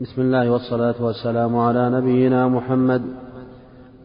بسم 0.00 0.22
الله 0.22 0.50
والصلاة 0.50 0.94
والسلام 1.00 1.56
على 1.56 1.90
نبينا 1.90 2.48
محمد. 2.48 3.02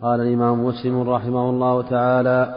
قال 0.01 0.21
الإمام 0.21 0.65
مسلم 0.65 1.09
رحمه 1.09 1.49
الله 1.49 1.81
تعالى 1.81 2.55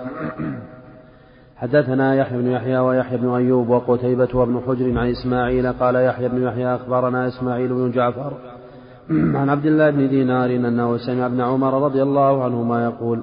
حدثنا 1.57 2.15
يحيى 2.15 2.39
بن 2.39 2.51
يحيى 2.51 2.79
ويحيى 2.79 3.19
بن 3.19 3.29
أيوب 3.29 3.69
وقتيبة 3.69 4.29
وابن 4.35 4.61
حجر 4.67 4.99
عن 4.99 5.11
إسماعيل 5.11 5.73
قال 5.73 5.95
يحيى 5.95 6.29
بن 6.29 6.43
يحيى 6.43 6.75
أخبرنا 6.75 7.29
إسماعيل 7.29 7.69
بن 7.69 7.91
جعفر 7.91 8.33
عن 9.41 9.51
عبد 9.51 9.67
الله 9.67 9.91
بن 9.91 10.09
دينار 10.09 10.51
أنه 10.51 10.97
سمع 10.97 11.27
ابن 11.27 11.41
عمر 11.41 11.85
رضي 11.85 12.03
الله 12.03 12.45
عنهما 12.45 12.85
يقول 12.85 13.21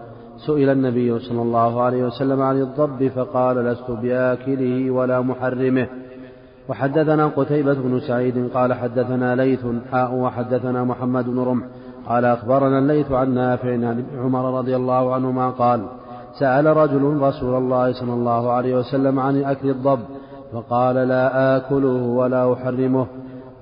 سئل 0.47 0.69
النبي 0.69 1.19
صلى 1.19 1.41
الله 1.41 1.81
عليه 1.81 2.03
وسلم 2.03 2.41
عن 2.41 2.61
الضب 2.61 3.07
فقال 3.07 3.57
لست 3.57 3.91
بآكله 3.91 4.91
ولا 4.91 5.21
محرمه. 5.21 5.87
وحدثنا 6.69 7.27
قتيبة 7.27 7.73
بن 7.73 7.99
سعيد 7.99 8.49
قال 8.53 8.73
حدثنا 8.73 9.35
ليث 9.35 9.65
حاء 9.91 10.13
وحدثنا 10.13 10.83
محمد 10.83 11.25
بن 11.25 11.39
رمح 11.39 11.65
قال 12.07 12.25
أخبرنا 12.25 12.79
الليث 12.79 13.11
عن 13.11 13.33
نافع 13.33 13.71
عن 13.71 14.03
عمر 14.17 14.57
رضي 14.57 14.75
الله 14.75 15.13
عنهما 15.13 15.49
قال 15.49 15.85
سأل 16.39 16.65
رجل 16.77 17.17
رسول 17.21 17.57
الله 17.57 17.93
صلى 17.93 18.13
الله 18.13 18.51
عليه 18.51 18.77
وسلم 18.77 19.19
عن 19.19 19.43
أكل 19.43 19.69
الضب 19.69 19.99
فقال 20.53 20.95
لا 20.95 21.57
آكله 21.57 22.03
ولا 22.03 22.53
أحرمه. 22.53 23.05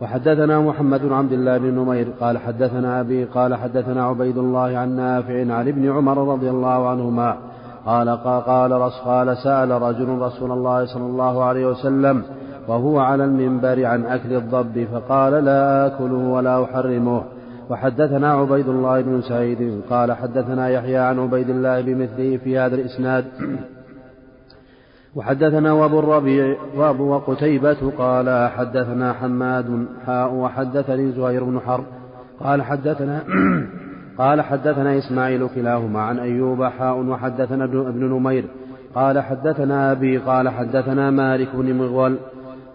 وحدثنا 0.02 0.60
محمد 0.60 1.02
بن 1.02 1.14
عبد 1.14 1.32
الله 1.32 1.58
بن 1.58 1.68
نمير 1.68 2.08
قال 2.20 2.38
حدثنا 2.38 3.00
أبي 3.02 3.24
قال 3.26 3.56
حدثنا 3.56 4.06
عبيد 4.06 4.38
الله 4.38 4.78
عن 4.78 4.96
نافع 4.96 5.54
عن 5.54 5.68
ابن 5.68 5.92
عمر 5.92 6.34
رضي 6.34 6.50
الله 6.50 6.90
عنهما 6.90 7.38
قال 7.86 8.10
قال 8.10 8.74
قال 9.06 9.38
سأل 9.38 9.82
رجل 9.82 10.18
رسول 10.18 10.52
الله 10.52 10.86
صلى 10.86 11.06
الله 11.06 11.44
عليه 11.44 11.68
وسلم 11.68 12.24
وهو 12.68 13.00
على 13.00 13.26
المنبر 13.26 13.86
عن 13.86 14.06
أكل 14.06 14.34
الضب 14.34 14.88
فقال 14.94 15.46
لا 15.46 15.88
آكله 15.88 16.18
ولا 16.18 16.64
أحرمه. 16.64 17.24
وحدثنا 17.70 18.34
عبيد 18.34 18.68
الله 18.68 19.02
بن 19.02 19.22
سعيد 19.22 19.82
قال 19.90 20.12
حدثنا 20.12 20.70
يحيى 20.70 20.98
عن 20.98 21.20
عبيد 21.20 21.50
الله 21.50 21.82
بمثله 21.82 22.38
في 22.38 22.58
هذا 22.58 22.76
الإسناد. 22.76 23.26
وحدثنا 25.16 25.74
وابو 25.74 26.00
الربيع 26.00 26.56
وابو 26.76 27.04
وقتيبة 27.04 27.92
قال 27.98 28.50
حدثنا 28.50 29.14
حماد 29.14 29.86
حاء 30.06 30.34
وحدثني 30.34 31.12
زهير 31.12 31.44
بن 31.44 31.60
حرب. 31.60 31.84
قال 32.40 32.62
حدثنا 32.62 33.24
قال 34.22 34.42
حدثنا 34.42 34.98
إسماعيل 34.98 35.48
كلاهما 35.56 36.02
عن 36.02 36.20
أيوب 36.20 36.64
حاء 36.64 36.98
وحدثنا 36.98 37.64
ابن 37.64 38.06
نمير. 38.06 38.46
قال 38.96 39.20
حدثنا 39.20 39.92
أبي 39.92 40.18
قال 40.18 40.50
حدثنا 40.50 41.12
مالك 41.12 41.56
بن 41.56 41.74
مغول. 41.74 42.18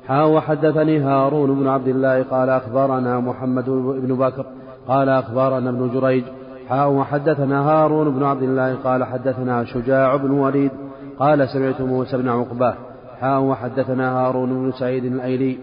حاء 0.09 0.29
وحدثني 0.29 0.99
هارون 0.99 1.55
بن 1.55 1.69
عبد 1.69 1.89
الله 1.89 2.23
قال 2.23 2.51
أخبرنا 2.51 3.21
محمد 3.21 3.65
بن 3.71 4.17
بكر 4.17 4.47
قال 4.89 5.09
أخبرنا 5.09 5.71
ابن 5.71 5.91
جريج 5.95 6.25
حاء 6.69 6.91
وحدثنا 6.91 7.61
هارون 7.61 8.11
بن 8.11 8.23
عبد 8.23 8.43
الله 8.43 8.75
قال 8.75 9.05
حدثنا 9.05 9.65
شجاع 9.65 10.17
بن 10.17 10.31
وليد 10.31 10.71
قال 11.19 11.49
سمعت 11.49 11.81
موسى 11.81 12.17
بن 12.17 12.29
عقبة 12.29 12.75
حاء 13.21 13.41
وحدثنا 13.41 14.19
هارون 14.19 14.49
بن 14.49 14.73
سعيد 14.73 15.05
الأيلي 15.05 15.59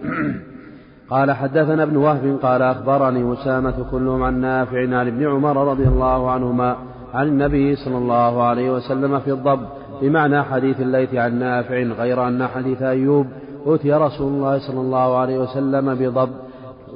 قال 1.09 1.31
حدثنا 1.31 1.83
ابن 1.83 1.97
وهب 1.97 2.39
قال 2.41 2.61
أخبرني 2.61 3.33
أسامة 3.33 3.85
كلهم 3.91 4.23
عن 4.23 4.41
نافع 4.41 4.79
عن 4.79 5.07
ابن 5.07 5.27
عمر 5.27 5.71
رضي 5.71 5.87
الله 5.87 6.31
عنهما 6.31 6.75
عن 7.13 7.27
النبي 7.27 7.75
صلى 7.75 7.97
الله 7.97 8.43
عليه 8.43 8.71
وسلم 8.71 9.19
في 9.19 9.31
الضب 9.31 9.59
بمعنى 10.01 10.43
حديث 10.43 10.81
الليث 10.81 11.15
عن 11.15 11.39
نافع 11.39 11.75
غير 11.75 12.27
أن 12.27 12.47
حديث 12.47 12.81
أيوب 12.81 13.27
أتي 13.67 13.93
رسول 13.93 14.33
الله 14.33 14.59
صلى 14.59 14.81
الله 14.81 15.17
عليه 15.17 15.39
وسلم 15.39 15.95
بضب 15.95 16.29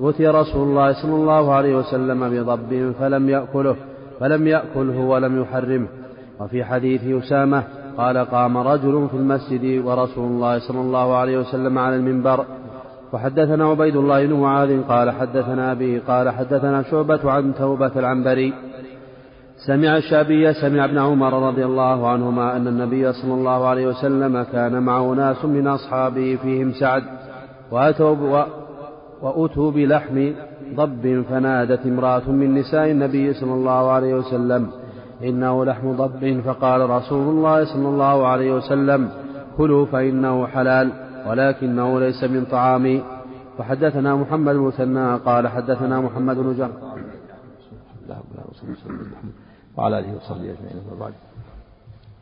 أتي 0.02 0.28
رسول 0.28 0.68
الله 0.68 0.94
صلى 1.02 1.16
الله 1.16 1.54
عليه 1.54 1.76
وسلم 1.76 2.30
بضب 2.30 2.94
فلم 3.00 3.30
يأكله 3.30 3.76
فلم 4.20 4.48
يأكله 4.48 5.00
ولم 5.00 5.42
يحرمه. 5.42 5.88
وفي 6.40 6.64
حديث 6.64 7.23
أسامة 7.23 7.64
قال 7.98 8.18
قام 8.18 8.58
رجل 8.58 9.08
في 9.11 9.17
المسجد 9.17 9.86
ورسول 9.86 10.26
الله 10.26 10.60
صلى 10.60 10.82
الله 10.82 11.16
عليه 11.16 11.38
وسلم 11.38 11.80
على 11.80 11.95
المنبر. 11.95 12.45
وحدثنا 13.14 13.66
عبيد 13.66 13.95
الله 13.95 14.26
بن 14.26 14.33
معاذ 14.33 14.82
قال 14.83 15.11
حدثنا 15.11 15.72
أبي 15.72 16.00
قال 16.00 16.30
حدثنا 16.30 16.83
شعبة 16.83 17.32
عن 17.32 17.54
توبة 17.56 17.92
العنبري. 17.95 18.54
سمع 19.66 19.98
الشعبي 19.98 20.54
سمع 20.54 20.86
ابن 20.86 20.98
عمر 20.98 21.48
رضي 21.48 21.66
الله 21.66 22.10
عنهما 22.10 22.56
أن 22.56 22.68
النبي 22.68 23.14
صلى 23.14 23.34
الله 23.34 23.68
عليه 23.68 23.88
وسلم 23.88 24.44
كان 24.44 24.84
معه 24.84 25.14
ناس 25.14 25.45
من 25.45 25.68
أصحابه 25.68 26.36
فيهم 26.42 26.72
سعد 26.72 27.04
وأتوا 27.72 28.45
وأتوا 29.22 29.72
بلحم 29.72 30.32
ضب 30.76 31.26
فنادت 31.30 31.86
امرأة 31.86 32.32
من 32.32 32.56
نساء 32.56 32.92
النبي 32.92 33.34
صلى 33.34 33.54
الله 33.54 33.92
عليه 33.92 34.14
وسلم 34.14 34.70
إنه 35.23 35.66
لحم 35.66 35.92
ضب 35.92 36.42
فقال 36.45 36.89
رسول 36.89 37.28
الله 37.30 37.66
صلى 37.66 37.88
الله 37.88 38.28
عليه 38.28 38.54
وسلم 38.54 39.10
كلوا 39.58 39.86
فإنه 39.86 40.48
حلال 40.48 40.92
ولكنه 41.30 42.00
ليس 42.00 42.24
من 42.24 42.45
طعامي 42.45 43.04
وحدثنا 43.60 44.16
محمد 44.16 44.56
المثنى 44.56 45.16
قال 45.16 45.48
حدثنا 45.48 46.02
محمد 46.02 46.38
بن 46.38 46.58
جعفر 46.58 46.98
وعلى 49.77 49.99
آله 49.99 50.15
وصحبه 50.15 50.42
أجمعين 50.42 50.77
أما 50.88 50.99
بعد. 50.99 51.14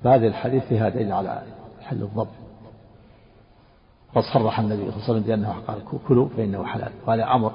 فهذه 0.03 0.27
الحديث 0.27 0.63
فيها 0.63 0.89
دليل 0.89 1.11
على 1.11 1.43
حل 1.81 2.01
الضب. 2.01 2.27
قد 4.15 4.23
صرح 4.33 4.59
النبي 4.59 4.91
صلى 4.91 4.93
الله 4.93 5.03
عليه 5.03 5.11
وسلم 5.11 5.23
بأنه 5.23 5.55
قال 5.67 5.81
كلوا 6.07 6.29
فإنه 6.37 6.65
حلال. 6.65 6.91
وهذا 7.07 7.23
أمر. 7.23 7.51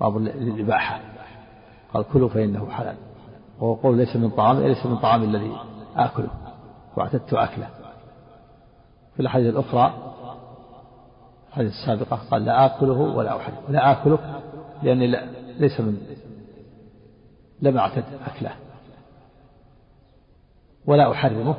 باب 0.00 0.16
الاباحه 0.16 1.00
قال 1.94 2.04
كلوا 2.12 2.28
فإنه 2.28 2.70
حلال. 2.70 2.96
وهو 3.60 3.74
قول 3.74 3.96
ليس 3.96 4.16
من 4.16 4.30
طعام 4.30 4.60
ليس 4.60 4.86
من 4.86 4.96
طعام 4.96 5.22
الذي 5.22 5.56
آكله. 5.96 6.30
واعتدت 6.96 7.34
أكله. 7.34 7.68
في 9.14 9.22
الأحاديث 9.22 9.54
الأخرى 9.54 9.92
الحديث 11.48 11.72
السابقة 11.72 12.18
قال 12.30 12.44
لا 12.44 12.66
آكله 12.66 12.92
ولا 12.92 13.36
احرمه 13.36 13.58
لا 13.68 13.92
اكله 13.92 14.18
لأني 14.82 15.06
ليس 15.58 15.80
من 15.80 15.98
لم 17.62 17.78
أعتد 17.78 18.04
أكله. 18.26 18.50
ولا 20.86 21.12
أحرمه. 21.12 21.54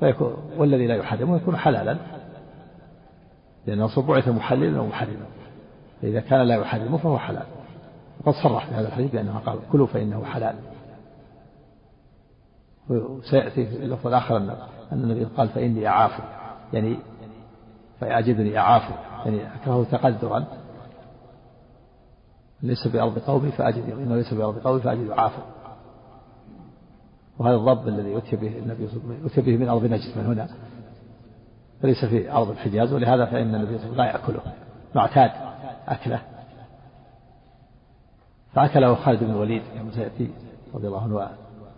فيكون 0.00 0.36
والذي 0.56 0.86
لا 0.86 0.96
يحرمه 0.96 1.36
يكون 1.36 1.56
حلالا. 1.56 1.96
لأن 3.66 3.80
الرسول 3.80 4.04
بعث 4.04 4.28
محللا 4.28 4.80
ومحرما 4.80 5.26
فإذا 6.02 6.20
كان 6.20 6.40
لا 6.40 6.54
يحرمه 6.54 6.96
فهو 6.96 7.18
حلال. 7.18 7.46
وقد 8.20 8.34
صرح 8.42 8.66
في 8.66 8.74
هذا 8.74 8.88
الحديث 8.88 9.10
بأنه 9.12 9.38
قال 9.38 9.58
كلوا 9.72 9.86
فإنه 9.86 10.24
حلال. 10.24 10.54
وسيأتي 12.88 13.66
في 13.66 13.76
اللفظ 13.76 14.06
الآخر 14.06 14.36
أن 14.36 14.56
النبي 14.92 15.24
قال 15.24 15.48
فإني 15.48 15.88
أعاف 15.88 16.20
يعني 16.72 16.98
فيعجبني 18.00 18.58
أعاف 18.58 18.82
يعني 19.26 19.54
أكره 19.54 19.86
تقدرا. 19.92 20.63
ليس 22.64 22.86
بأرض 22.88 23.18
قومي 23.18 23.50
فأجد 23.50 23.90
إنه 23.90 24.16
ليس 24.16 24.34
بأرض 24.34 24.58
قومي 24.58 24.80
فأجد 24.80 25.10
عافا 25.10 25.42
وهذا 27.38 27.56
الضب 27.56 27.88
الذي 27.88 28.18
أتي 28.18 28.36
به 28.36 28.58
النبي 28.58 28.88
صلى 28.88 28.96
الله 28.96 29.14
عليه 29.14 29.24
وسلم 29.24 29.26
أتي 29.26 29.40
به 29.40 29.56
من 29.56 29.68
أرض 29.68 29.84
نجد 29.84 30.18
من 30.18 30.26
هنا. 30.26 30.48
فليس 31.82 32.04
في 32.04 32.32
أرض 32.32 32.50
الحجاز 32.50 32.92
ولهذا 32.92 33.24
فإن 33.24 33.54
النبي 33.54 33.78
صلى 33.78 33.90
الله 33.90 34.02
عليه 34.02 34.14
وسلم 34.14 34.28
لا 34.28 34.36
يأكله. 34.36 34.52
معتاد 34.94 35.30
أكله. 35.88 36.20
فأكله 38.52 38.94
خالد 38.94 39.24
بن 39.24 39.30
الوليد 39.30 39.62
كما 39.78 39.90
سيأتي 39.90 40.30
رضي 40.74 40.86
الله 40.86 41.02
عنه 41.02 41.28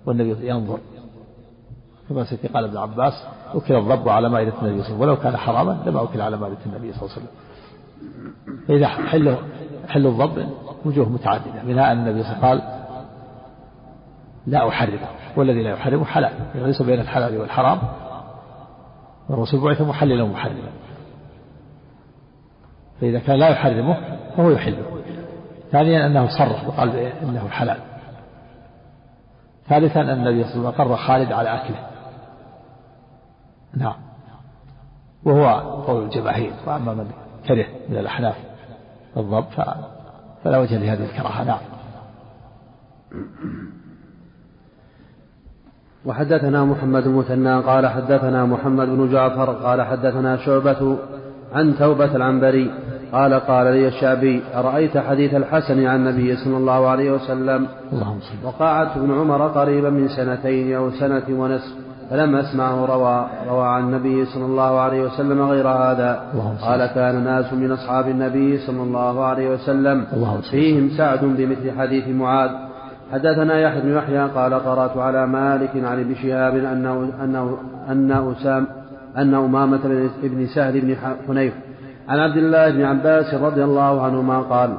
والنبي 0.06 0.48
ينظر. 0.48 0.78
كما 2.08 2.25
سيأتي 2.25 2.48
قال 2.48 2.64
ابن 2.64 2.76
عباس 2.76 3.12
أكل 3.54 3.75
الضب 3.75 4.08
على 4.08 4.28
مائدة 4.28 4.52
النبي 4.62 4.62
صلى 4.62 4.70
الله 4.70 4.84
عليه 4.84 4.94
وسلم 4.94 5.00
ولو 5.00 5.16
كان 5.16 5.36
حراما 5.36 5.82
لما 5.86 6.02
أكل 6.02 6.20
على 6.20 6.36
مائدة 6.36 6.58
النبي 6.66 6.92
صلى 6.92 7.02
الله 7.02 7.12
عليه 7.12 7.22
وسلم. 7.22 7.28
فإذا 8.69 8.86
حل 8.86 9.37
حل 9.88 10.06
الضب 10.06 10.49
وجوه 10.87 11.09
متعددة 11.09 11.62
منها 11.62 11.93
أن 11.93 11.99
النبي 11.99 12.23
صلى 12.23 12.33
الله 12.33 12.47
عليه 12.47 12.59
وسلم 12.59 12.71
قال 12.71 12.87
لا 14.47 14.69
أحرمه 14.69 15.09
والذي 15.37 15.62
لا 15.62 15.71
يحرمه 15.71 16.05
حلال 16.05 16.33
ليس 16.55 16.83
بين 16.83 17.00
الحلال 17.00 17.38
والحرام 17.38 17.79
والرسول 19.29 19.61
بعث 19.61 19.81
محللا 19.81 20.23
ومحرما 20.23 20.71
فإذا 23.00 23.19
كان 23.19 23.38
لا 23.38 23.49
يحرمه 23.49 23.97
فهو 24.37 24.50
يحله. 24.50 24.83
ثانيا 25.73 26.06
أنه 26.06 26.27
صرح 26.38 26.69
وقال 26.69 26.97
إنه 26.97 27.49
حلال. 27.49 27.79
ثالثا 29.69 30.00
أن 30.00 30.11
النبي 30.11 30.44
صلى 30.44 30.55
الله 30.55 30.67
عليه 30.67 30.81
وسلم 30.81 30.88
قر 30.88 30.97
خالد 30.97 31.33
على 31.33 31.55
أكله. 31.55 31.87
نعم. 33.75 33.97
وهو 35.25 35.47
قول 35.83 36.05
الجماهير 36.05 36.53
وأما 36.67 36.94
من 36.94 37.11
كره 37.49 37.67
من 37.88 37.97
الأحناف 37.97 38.37
الضب 39.17 39.44
فلا 40.46 40.58
وجه 40.58 40.78
لهذه 40.78 41.04
الكراهة 41.04 41.44
نعم. 41.44 41.58
وحدثنا 46.04 46.64
محمد 46.64 47.06
المثنى 47.06 47.60
قال 47.60 47.87
حدثنا 47.87 48.44
محمد 48.44 48.88
بن 48.88 49.12
جعفر 49.12 49.52
قال 49.52 49.82
حدثنا 49.82 50.37
شعبة 50.37 50.98
عن 51.52 51.78
توبة 51.78 52.16
العنبري 52.16 52.70
قال 53.12 53.34
قال 53.34 53.66
لي 53.66 53.88
الشعبي 53.88 54.43
أرأيت 54.54 54.98
حديث 54.98 55.34
الحسن 55.34 55.87
عن 55.87 55.96
النبي 55.96 56.37
صلى 56.37 56.56
الله 56.56 56.88
عليه 56.88 57.12
وسلم؟ 57.12 57.69
اللهم 57.92 58.20
صل 58.20 58.46
وقعدت 58.46 58.96
ابن 58.96 59.19
عمر 59.19 59.49
قريبا 59.49 59.90
من 59.90 60.08
سنتين 60.08 60.75
أو 60.76 60.90
سنة 60.90 61.25
ونصف. 61.31 61.86
فلم 62.11 62.37
أسمعه 62.37 62.87
روى 62.87 63.26
روى 63.49 63.67
عن 63.67 63.82
النبي 63.85 64.25
صلى 64.25 64.44
الله 64.44 64.81
عليه 64.81 65.03
وسلم 65.03 65.43
غير 65.43 65.69
هذا. 65.69 66.20
قال 66.62 66.87
كان 66.87 67.25
ناس 67.25 67.53
من 67.53 67.73
أصحاب 67.73 68.08
النبي 68.08 68.58
صلى 68.58 68.82
الله 68.82 69.25
عليه 69.25 69.55
وسلم 69.55 70.06
فيهم 70.50 70.91
سعد 70.97 71.25
بمثل 71.25 71.79
حديث 71.79 72.08
معاذ. 72.08 72.50
حدثنا 73.12 73.61
يحيى 73.61 73.81
بن 73.81 73.97
يحيى 73.97 74.26
قال 74.29 74.55
قرأت 74.55 74.97
على 74.97 75.26
مالك 75.26 75.70
عن 75.85 76.00
ابن 76.00 76.14
شهاب 76.14 76.55
أنه 76.56 77.12
أنه 77.25 77.58
أن 77.88 78.11
أسام 78.12 78.67
أن 79.17 79.35
أمامة 79.35 80.09
بن 80.23 80.47
سهل 80.47 80.81
بن 80.81 80.97
حنيف 81.29 81.55
عن 82.09 82.19
عبد 82.19 82.37
الله 82.37 82.70
بن 82.70 82.82
عباس 82.82 83.35
رضي 83.35 83.64
الله 83.64 84.02
عنهما 84.02 84.41
قال 84.41 84.70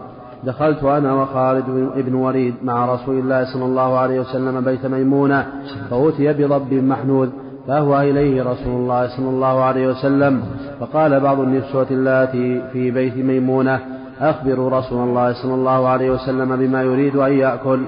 دخلت 0.44 0.84
أنا 0.84 1.14
وخالد 1.14 1.66
بن 1.96 2.16
وليد 2.16 2.56
مع 2.64 2.94
رسول 2.94 3.20
الله 3.20 3.54
صلى 3.54 3.66
الله 3.66 3.98
عليه 3.98 4.20
وسلم 4.20 4.62
بيت 4.62 4.86
ميمونة 4.86 5.46
فأتي 5.90 6.34
بضب 6.34 6.74
محنوذ 6.74 7.30
فأهوى 7.68 8.12
إليه 8.12 8.44
رسول 8.44 8.76
الله 8.76 9.08
صلى 9.08 9.30
الله 9.30 9.64
عليه 9.64 9.88
وسلم. 9.88 10.42
فقال 10.80 11.20
بعض 11.20 11.40
النسوة 11.40 11.88
اللاتي 11.92 12.62
في 12.74 12.92
بيت 12.92 13.18
ميمونة 13.18 13.80
أخبروا 14.22 14.70
رسول 14.70 15.10
الله 15.10 15.34
صلى 15.34 15.54
الله 15.54 15.88
عليه 15.88 16.12
وسلم 16.12 16.56
بما 16.56 16.84
يريد 16.84 17.16
أن 17.16 17.34
يأكل. 17.34 17.80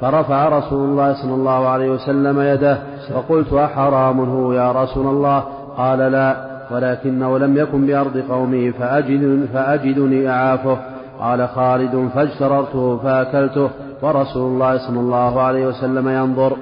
فرفع 0.00 0.48
رسول 0.48 0.88
الله 0.90 1.22
صلى 1.22 1.34
الله 1.34 1.68
عليه 1.68 1.90
وسلم 1.90 2.40
يده 2.40 2.78
فقلت 3.14 3.52
أحرام 3.52 4.20
هو 4.20 4.52
يا 4.52 4.72
رسول 4.72 5.06
الله؟ 5.06 5.44
قال 5.76 5.98
لا 5.98 6.48
ولكنه 6.70 7.38
لم 7.38 7.56
يكن 7.56 7.86
بأرض 7.86 8.22
قومه 8.30 8.70
فأجد 8.70 9.46
فأجدني 9.52 10.28
أعافه. 10.28 10.78
قال 11.20 11.48
خالد 11.48 12.08
فاجتررته 12.14 12.96
فأكلته 12.96 13.70
ورسول 14.02 14.52
الله 14.52 14.88
صلى 14.88 15.00
الله 15.00 15.42
عليه 15.42 15.66
وسلم 15.66 16.08
ينظر. 16.08 16.56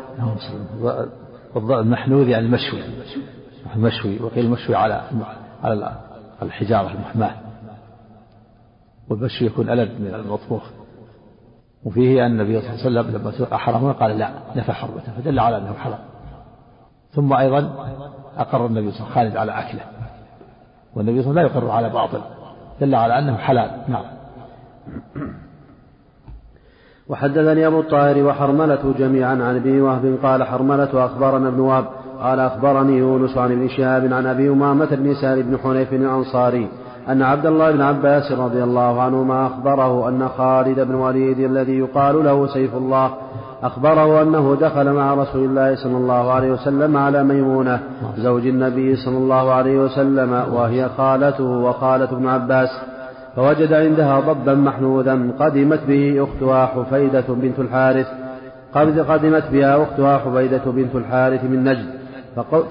المحنوذ 1.56 2.28
يعني 2.28 2.46
المشوي. 2.46 2.80
المشوي 3.76 4.22
وقيل 4.22 4.44
المشوي 4.44 4.76
على 4.76 5.02
على 5.64 5.92
الحجارة 6.42 6.90
المحماة. 6.90 7.34
والمشوي 9.08 9.46
يكون 9.48 9.70
ألد 9.70 10.00
من 10.00 10.14
المطبوخ. 10.14 10.62
وفيه 11.84 12.26
أن 12.26 12.40
النبي 12.40 12.60
صلى 12.60 12.88
الله 12.88 13.00
عليه 13.00 13.10
وسلم 13.10 13.32
لما 13.46 13.56
حرمه 13.56 13.92
قال 13.92 14.18
لا 14.18 14.30
نفى 14.56 14.72
حرمته 14.72 15.12
فدل 15.16 15.38
على 15.38 15.56
أنه 15.56 15.72
حرام. 15.72 15.98
ثم 17.10 17.32
أيضا 17.32 17.90
أقر 18.36 18.66
النبي 18.66 18.90
صلى 18.90 19.00
الله 19.00 19.10
عليه 19.10 19.30
وسلم 19.30 19.34
خالد 19.34 19.36
على 19.36 19.52
أكله. 19.52 19.82
والنبي 20.94 21.22
صلى 21.22 21.30
الله 21.30 21.40
عليه 21.40 21.50
وسلم 21.50 21.62
لا 21.62 21.66
يقر 21.66 21.70
على 21.70 21.88
باطل 21.88 22.20
دل 22.80 22.94
على 22.94 23.18
أنه 23.18 23.36
حلال. 23.36 23.70
نعم. 23.88 24.04
وحدثني 27.08 27.66
أبو 27.66 27.80
الطاهر 27.80 28.22
وحرملة 28.22 28.94
جميعا 28.98 29.30
عن 29.30 29.56
ابن 29.56 29.80
وهب 29.80 30.18
قال 30.22 30.44
حرملة 30.44 31.04
أخبرنا 31.04 31.48
ابن 31.48 31.60
وهب 31.60 31.84
قال 32.20 32.40
أخبرني 32.40 32.98
يونس 32.98 33.38
عن 33.38 33.52
ابن 33.52 33.68
شهاب 33.68 34.12
عن 34.12 34.26
أبي 34.26 34.48
أمامة 34.48 34.88
بن 34.90 35.14
سهل 35.14 35.42
بن 35.42 35.58
حنيف 35.58 35.92
الأنصاري 35.92 36.68
أن 37.08 37.22
عبد 37.22 37.46
الله 37.46 37.70
بن 37.70 37.80
عباس 37.80 38.32
رضي 38.32 38.62
الله 38.62 39.02
عنهما 39.02 39.46
أخبره 39.46 40.08
أن 40.08 40.28
خالد 40.28 40.80
بن 40.80 40.94
وليد 40.94 41.38
الذي 41.38 41.78
يقال 41.78 42.24
له 42.24 42.46
سيف 42.46 42.74
الله 42.74 43.10
أخبره 43.62 44.22
أنه 44.22 44.56
دخل 44.60 44.92
مع 44.92 45.14
رسول 45.14 45.44
الله 45.44 45.74
صلى 45.74 45.96
الله 45.96 46.32
عليه 46.32 46.52
وسلم 46.52 46.96
على 46.96 47.24
ميمونة 47.24 47.80
زوج 48.18 48.46
النبي 48.46 48.96
صلى 48.96 49.18
الله 49.18 49.52
عليه 49.52 49.78
وسلم 49.78 50.32
وهي 50.52 50.88
خالته 50.88 51.44
وخالة 51.44 52.04
ابن 52.04 52.28
عباس 52.28 52.68
فوجد 53.36 53.72
عندها 53.72 54.20
ضبا 54.20 54.54
محنوذا 54.54 55.14
قدمت 55.38 55.80
به 55.88 56.24
أختها 56.24 56.66
حفيدة 56.66 57.24
بنت 57.28 57.58
الحارث. 57.58 58.06
قدمت 58.74 59.44
بها 59.52 59.82
أختها 59.82 60.18
حفيدة 60.18 60.62
بنت 60.66 60.94
الحارث 60.94 61.44
من 61.44 61.64
نجد. 61.64 61.86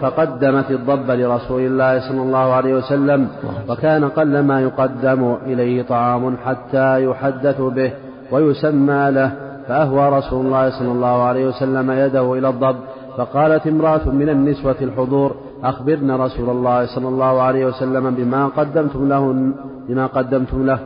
فقدمت 0.01 0.71
الضب 0.71 1.11
لرسول 1.11 1.61
الله 1.61 1.99
صلى 2.09 2.21
الله 2.21 2.53
عليه 2.53 2.73
وسلم 2.73 3.27
وكان 3.69 4.03
قل 4.09 4.39
ما 4.39 4.61
يقدم 4.61 5.35
إليه 5.45 5.81
طعام 5.81 6.37
حتى 6.45 7.03
يحدث 7.03 7.61
به 7.61 7.91
ويسمى 8.31 9.11
له. 9.11 9.31
فأهوى 9.67 10.17
رسول 10.17 10.45
الله 10.45 10.69
صلى 10.69 10.91
الله 10.91 11.23
عليه 11.23 11.47
وسلم 11.47 11.91
يده 11.91 12.33
إلى 12.33 12.49
الضب. 12.49 12.75
فقالت 13.17 13.67
امرأة 13.67 14.09
من 14.09 14.29
النسوة 14.29 14.75
الحضور 14.81 15.35
أخبرنا 15.63 16.25
رسول 16.25 16.49
الله 16.49 16.85
صلى 16.85 17.07
الله 17.07 17.41
عليه 17.41 17.65
وسلم 17.65 18.15
بما 18.15 18.47
قدمتم 18.47 19.09
له 19.09 19.51
بما 19.89 20.05
قدمتم 20.05 20.65
له. 20.65 20.79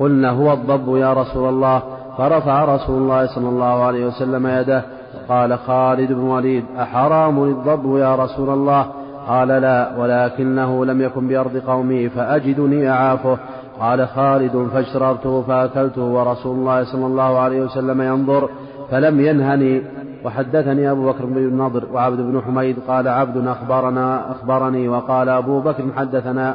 قلنا 0.00 0.30
هو 0.30 0.52
الضب 0.52 0.96
يا 0.96 1.12
رسول 1.12 1.48
الله. 1.48 1.82
فرفع 2.18 2.64
رسول 2.64 3.02
الله 3.02 3.26
صلى 3.26 3.48
الله 3.48 3.84
عليه 3.84 4.06
وسلم 4.06 4.46
يده. 4.46 4.82
قال 5.28 5.58
خالد 5.58 6.12
بن 6.12 6.20
وليد 6.20 6.64
أحرام 6.80 7.42
الضب 7.42 7.96
يا 7.96 8.14
رسول 8.14 8.50
الله؟ 8.50 8.86
قال 9.28 9.48
لا 9.48 9.96
ولكنه 9.98 10.84
لم 10.84 11.02
يكن 11.02 11.28
بأرض 11.28 11.56
قومه 11.56 12.08
فأجدني 12.08 12.90
أعافه. 12.90 13.38
قال 13.80 14.08
خالد 14.08 14.68
فاشتررته 14.72 15.42
فأكلته 15.42 16.02
ورسول 16.02 16.56
الله 16.56 16.84
صلى 16.84 17.06
الله 17.06 17.38
عليه 17.38 17.60
وسلم 17.62 18.02
ينظر 18.02 18.48
فلم 18.90 19.20
ينهني. 19.20 19.82
وحدثني 20.24 20.90
أبو 20.90 21.06
بكر 21.06 21.24
بن 21.26 21.36
النضر 21.36 21.84
وعبد 21.92 22.18
بن 22.18 22.42
حميد 22.46 22.76
قال 22.88 23.08
عبد 23.08 23.46
أخبرنا 23.46 24.30
أخبرني 24.30 24.88
وقال 24.88 25.28
أبو 25.28 25.60
بكر 25.60 25.84
حدثنا. 25.96 26.54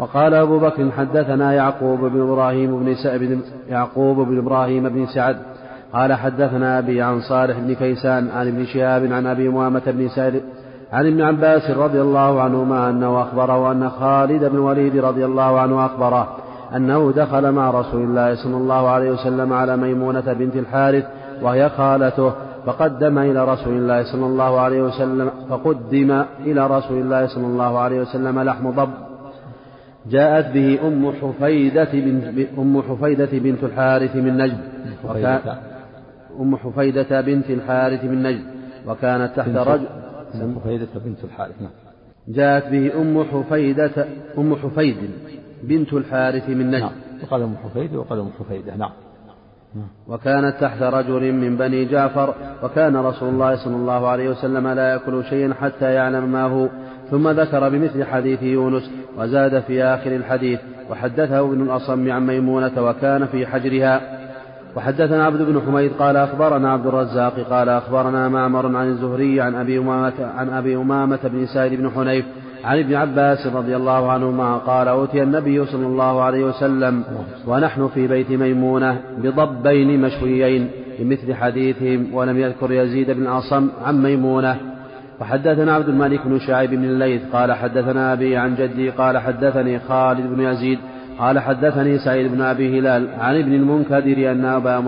وقال 0.00 0.34
أبو 0.34 0.58
بكر 0.58 0.90
حدثنا 0.90 1.52
يعقوب 1.52 2.00
بن 2.00 2.20
إبراهيم 2.20 2.84
بن 2.84 2.94
سعد 2.94 3.40
يعقوب 3.68 4.16
بن 4.16 4.38
إبراهيم 4.38 4.88
بن 4.88 5.06
سعد 5.06 5.36
قال 5.92 6.12
حدثنا 6.12 6.78
أبي 6.78 7.02
عن 7.02 7.20
صالح 7.20 7.58
بن 7.58 7.74
كيسان 7.74 8.28
عن 8.30 8.48
ابن 8.48 8.64
شهاب 8.64 9.12
عن 9.12 9.26
أبي 9.26 9.48
أمامة 9.48 9.82
بن 9.86 10.08
سعد 10.08 10.42
عن 10.92 11.06
ابن 11.06 11.22
عباس 11.22 11.70
رضي 11.70 12.00
الله 12.00 12.42
عنهما 12.42 12.90
أنه 12.90 13.22
أخبره 13.22 13.72
أن 13.72 13.90
خالد 13.90 14.44
بن 14.44 14.58
وليد 14.58 14.96
رضي 14.96 15.24
الله 15.24 15.60
عنه 15.60 15.86
أخبره 15.86 16.36
أنه 16.76 17.12
دخل 17.16 17.52
مع 17.52 17.70
رسول 17.70 18.02
الله 18.02 18.34
صلى 18.34 18.56
الله 18.56 18.88
عليه 18.88 19.10
وسلم 19.10 19.52
على 19.52 19.76
ميمونة 19.76 20.32
بنت 20.32 20.56
الحارث 20.56 21.04
وهي 21.42 21.68
خالته 21.68 22.32
فقدم 22.66 23.18
إلى 23.18 23.44
رسول 23.44 23.72
الله 23.72 24.12
صلى 24.12 24.26
الله 24.26 24.60
عليه 24.60 24.82
وسلم 24.82 25.30
فقدم 25.50 26.24
إلى 26.40 26.66
رسول 26.66 26.98
الله 27.00 27.26
صلى 27.26 27.46
الله 27.46 27.78
عليه 27.78 28.00
وسلم 28.00 28.40
لحم 28.40 28.70
ضب. 28.70 29.09
جاءت 30.06 30.52
به 30.52 30.78
أم 30.88 31.12
حفيدة 31.12 31.88
بنت 31.92 32.48
أم 32.58 32.82
حفيدة 32.82 33.28
بنت 33.32 33.64
الحارث 33.64 34.16
من 34.16 34.36
نجد 34.36 34.58
أم 36.40 36.56
حفيدة 36.56 37.20
بنت 37.20 37.50
الحارث 37.50 38.04
من 38.04 38.22
نجد 38.22 38.44
وكانت 38.86 39.36
تحت 39.36 39.48
رجل 39.48 39.86
أم 40.34 40.60
حفيدة 40.60 40.88
بنت 41.04 41.24
الحارث 41.24 41.62
نعم. 41.62 41.70
جاءت 42.28 42.68
به 42.68 43.00
أم 43.00 43.24
حفيدة 43.24 44.06
أم 44.38 44.56
حفيد 44.56 44.96
بنت 45.62 45.92
الحارث 45.92 46.48
من 46.48 46.70
نجد. 46.70 46.80
نعم. 46.80 46.92
وقال 47.22 47.42
أم 47.42 47.56
حفيد 47.64 47.94
وقال 47.94 48.18
أم 48.18 48.30
حفيدة 48.40 48.76
نعم. 48.76 48.90
وكانت 50.08 50.56
تحت 50.60 50.82
رجل 50.82 51.32
من 51.32 51.56
بني 51.56 51.84
جعفر 51.84 52.34
وكان 52.62 52.96
رسول 52.96 53.28
الله 53.28 53.56
صلى 53.64 53.76
الله 53.76 54.08
عليه 54.08 54.28
وسلم 54.28 54.68
لا 54.68 54.92
يأكل 54.92 55.24
شيئا 55.24 55.54
حتى 55.54 55.92
يعلم 55.92 56.32
ما 56.32 56.42
هو. 56.42 56.68
ثم 57.10 57.28
ذكر 57.28 57.68
بمثل 57.68 58.04
حديث 58.04 58.42
يونس 58.42 58.90
وزاد 59.18 59.60
في 59.60 59.84
آخر 59.84 60.16
الحديث 60.16 60.60
وحدثه 60.90 61.40
ابن 61.40 61.62
الأصم 61.62 62.12
عن 62.12 62.26
ميمونة 62.26 62.72
وكان 62.78 63.26
في 63.26 63.46
حجرها. 63.46 64.00
وحدثنا 64.76 65.24
عبد 65.24 65.42
بن 65.42 65.60
حميد 65.66 65.92
قال 65.98 66.16
أخبرنا 66.16 66.72
عبد 66.72 66.86
الرزاق 66.86 67.40
قال 67.50 67.68
أخبرنا 67.68 68.28
معمر 68.28 68.76
عن 68.76 68.88
الزهري 68.88 69.40
عن 69.40 69.54
أبي 69.54 69.78
أمامة 69.78 70.12
عن 70.36 70.48
أبي 70.50 70.76
أمامة 70.76 71.18
بن 71.24 71.46
سائد 71.46 71.80
بن 71.80 71.90
حنيف 71.90 72.24
عن 72.64 72.78
ابن 72.78 72.94
عباس 72.94 73.46
رضي 73.46 73.76
الله 73.76 74.12
عنهما 74.12 74.56
قال 74.56 74.88
أوتي 74.88 75.22
النبي 75.22 75.66
صلى 75.66 75.86
الله 75.86 76.22
عليه 76.22 76.44
وسلم 76.44 77.04
ونحن 77.46 77.88
في 77.94 78.06
بيت 78.06 78.30
ميمونة 78.30 79.00
بضبين 79.18 80.00
مشويين 80.00 80.70
بمثل 80.98 81.34
حديثهم 81.34 82.14
ولم 82.14 82.38
يذكر 82.38 82.72
يزيد 82.72 83.10
بن 83.10 83.26
أصم 83.26 83.68
عن 83.84 84.02
ميمونة. 84.02 84.56
وحدثنا 85.20 85.74
عبد 85.74 85.88
الملك 85.88 86.20
بن 86.26 86.38
شعيب 86.38 86.70
بن 86.70 86.84
الليث 86.84 87.22
قال 87.32 87.52
حدثنا 87.52 88.12
أبي 88.12 88.36
عن 88.36 88.54
جدي 88.54 88.90
قال 88.90 89.18
حدثني 89.18 89.78
خالد 89.78 90.34
بن 90.34 90.40
يزيد 90.40 90.78
قال 91.18 91.38
حدثني 91.38 91.98
سعيد 91.98 92.32
بن 92.32 92.42
أبي 92.42 92.78
هلال 92.78 93.08
عن 93.18 93.36
ابن 93.36 93.52
المنكدر 93.52 94.32
أن 94.32 94.44
أبا, 94.44 94.78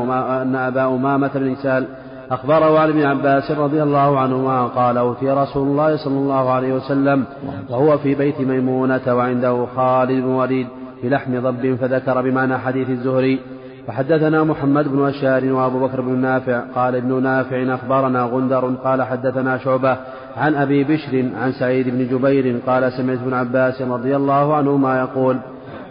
أن 0.43 0.55
أبا 0.55 0.87
أمامة 0.87 1.31
بن 1.35 1.55
سهل 1.55 1.87
أخبره 2.31 2.79
عن 2.79 2.89
ابن 2.89 3.03
عباس 3.03 3.51
رضي 3.51 3.83
الله 3.83 4.21
عنهما 4.21 4.67
قال 4.67 4.97
أوتي 4.97 5.31
رسول 5.31 5.69
الله 5.69 5.97
صلى 5.97 6.15
الله 6.19 6.51
عليه 6.51 6.73
وسلم 6.75 7.25
وهو 7.71 7.99
في 7.99 8.15
بيت 8.15 8.41
ميمونة 8.41 9.15
وعنده 9.15 9.67
خالد 9.77 10.11
بن 10.11 10.25
وليد 10.25 10.67
بلحم 11.03 11.41
ضب 11.41 11.75
فذكر 11.81 12.23
بمعنى 12.23 12.59
حديث 12.59 12.91
الزهري 12.91 13.41
فحدثنا 13.87 14.45
محمد 14.45 14.89
بن 14.89 15.09
أشار 15.09 15.53
وأبو 15.53 15.87
بكر 15.87 16.01
بن 16.01 16.19
نافع 16.19 16.61
قال 16.75 16.97
ابن 16.97 17.23
نافع 17.23 17.75
أخبرنا 17.75 18.23
غندر 18.23 18.75
قال 18.85 19.03
حدثنا 19.03 19.59
شعبة 19.59 19.97
عن 20.37 20.55
أبي 20.55 20.85
بشر 20.85 21.25
عن 21.43 21.53
سعيد 21.53 21.89
بن 21.89 22.07
جبير 22.09 22.61
قال 22.67 22.93
سمعت 22.93 23.19
ابن 23.19 23.35
عباس 23.35 23.83
رضي 23.83 24.17
الله 24.17 24.55
عنهما 24.55 24.99
يقول 25.01 25.39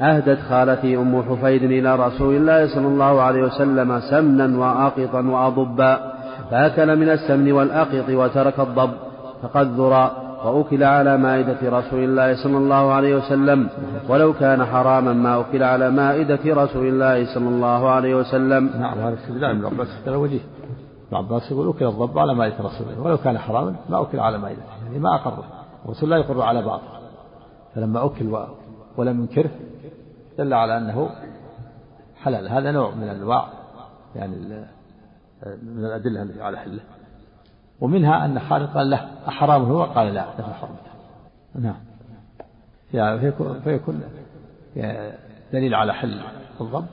أهدت 0.01 0.39
خالتي 0.50 0.98
أم 0.98 1.24
حفيد 1.29 1.63
إلى 1.63 1.95
رسول 1.95 2.36
الله 2.36 2.67
صلى 2.67 2.88
الله 2.88 3.21
عليه 3.21 3.43
وسلم 3.43 4.00
سمنا 4.00 4.60
وأقطا 4.60 5.21
وأضبا 5.21 6.00
فأكل 6.51 6.95
من 6.95 7.10
السمن 7.10 7.51
والأقط 7.51 8.10
وترك 8.10 8.60
الضب 8.60 8.91
فقد 9.43 9.77
وأكل 10.45 10.83
على 10.83 11.17
مائدة 11.17 11.79
رسول 11.79 12.03
الله 12.03 12.43
صلى 12.43 12.57
الله 12.57 12.93
عليه 12.93 13.15
وسلم 13.15 13.69
ولو 14.10 14.33
كان 14.33 14.65
حراما 14.65 15.13
ما 15.13 15.39
أكل 15.41 15.63
على 15.63 15.91
مائدة 15.91 16.39
رسول 16.45 16.88
الله 16.88 17.33
صلى 17.36 17.50
الله 17.50 17.89
عليه 17.89 18.15
وسلم. 18.15 18.69
نعم 18.79 18.98
هذا 18.98 19.15
استدلال 19.15 19.50
ابن 19.50 19.65
عباس 19.65 19.88
اختلف 19.88 20.15
وجيه. 20.15 20.41
ابن 21.07 21.17
عباس 21.17 21.51
يقول 21.51 21.69
أكل 21.69 21.86
الضب 21.86 22.19
على 22.19 22.33
مائدة 22.36 22.55
رسول 22.60 22.88
الله 22.88 23.01
ولو 23.01 23.17
كان 23.17 23.38
حراما 23.38 23.75
ما 23.89 24.01
أكل 24.01 24.19
على 24.19 24.38
مائدته 24.38 24.63
يعني 24.83 25.00
ما 25.00 25.15
أقره. 25.15 25.43
الرسول 25.86 26.10
لا 26.10 26.17
يقر 26.17 26.41
على 26.41 26.62
بعض. 26.62 26.81
فلما 27.75 28.05
أكل 28.05 28.38
ولم 28.98 29.19
ينكره 29.19 29.51
دل 30.38 30.53
على 30.53 30.77
أنه 30.77 31.10
حلال. 32.21 32.50
هذا 32.50 32.71
نوع 32.71 32.95
من 32.95 33.07
أنواع 33.07 33.48
يعني 34.15 34.36
من 35.63 35.86
الأدلة 35.86 36.21
التي 36.21 36.41
على 36.41 36.57
حله. 36.57 36.79
ومنها 37.81 38.25
أن 38.25 38.39
خالد 38.39 38.69
قال 38.69 38.89
له 38.89 39.07
أحرام 39.27 39.63
هو؟ 39.63 39.83
قال 39.83 40.13
لا 40.13 40.25
نفى 40.39 40.53
حرمته 40.53 40.91
نعم. 41.55 41.75
يعني 42.93 43.19
فيكون, 43.63 44.01
دليل 45.53 45.75
على 45.75 45.93
حل 45.93 46.21
الضب 46.61 46.85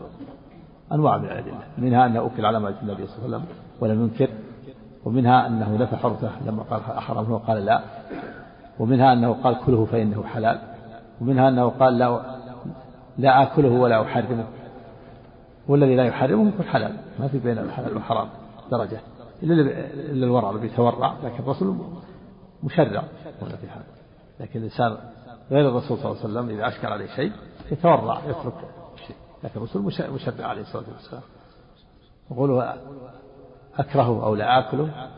أنواع 0.93 1.17
من 1.19 1.25
الأدلة. 1.25 1.59
منها 1.79 2.07
أنه 2.07 2.27
أكل 2.27 2.47
على 2.47 2.61
ما 2.61 2.75
النبي 2.83 3.07
صلى 3.07 3.27
الله 3.27 3.37
عليه 3.37 3.47
وسلم 3.47 3.57
ولم 3.81 4.03
ينكر 4.03 4.29
ومنها 5.05 5.47
أنه 5.47 5.77
نفى 5.77 5.97
حرمته 5.97 6.31
لما 6.47 6.63
قال 6.63 6.81
أحرام 6.99 7.25
هو؟ 7.25 7.37
قال 7.37 7.65
لا. 7.65 7.81
ومنها 8.79 9.13
أنه 9.13 9.33
قال 9.33 9.57
كله 9.67 9.85
فإنه 9.85 10.25
حلال. 10.25 10.59
ومنها 11.21 11.49
أنه 11.49 11.69
قال 11.69 11.99
لا 11.99 12.21
لا 13.19 13.43
آكله 13.43 13.69
ولا 13.69 14.03
أحرمه. 14.03 14.45
والذي 15.69 15.97
لا 15.97 16.05
يحرمه 16.05 16.49
يكون 16.49 16.67
حلال. 16.67 16.97
ما 17.21 17.29
في 17.29 17.39
بين 17.39 17.59
الحلال 17.59 17.95
والحرام 17.95 18.29
درجة. 18.71 19.01
إلا 19.43 20.27
الورع 20.27 20.51
الذي 20.51 20.67
يتورع 20.67 21.15
لكن 21.25 21.43
الرسول 21.43 21.77
مشرع 22.63 23.03
في 23.41 23.71
حال. 23.71 23.83
لكن 24.41 24.59
الإنسان 24.59 24.97
غير 25.51 25.69
الرسول 25.69 25.99
صلى 25.99 26.11
الله 26.11 26.23
عليه 26.25 26.31
وسلم 26.31 26.49
إذا 26.49 26.69
أشكل 26.69 26.87
عليه 26.87 27.07
شيء 27.07 27.33
يتورع 27.73 28.21
يترك 28.27 28.55
الشيء 28.95 29.17
لكن 29.45 29.57
الرسول 29.57 29.83
مشرع 29.83 30.47
عليه 30.47 30.63
الصلاة 30.63 30.85
والسلام. 30.95 31.23
يقول 32.31 32.75
أكرهه 33.79 34.25
أو 34.25 34.35
لا 34.35 34.59
آكله 34.59 35.09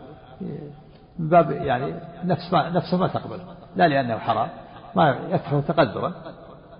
من 1.18 1.28
باب 1.28 1.50
يعني 1.50 1.94
نفس 2.24 2.52
ما 2.52 2.70
نفسه 2.70 2.96
ما 2.96 3.08
تقبل. 3.08 3.40
لا 3.76 3.88
لأنه 3.88 4.18
حرام 4.18 4.48
ما 4.96 5.18
يكره 5.30 5.60
تقدرا. 5.60 6.12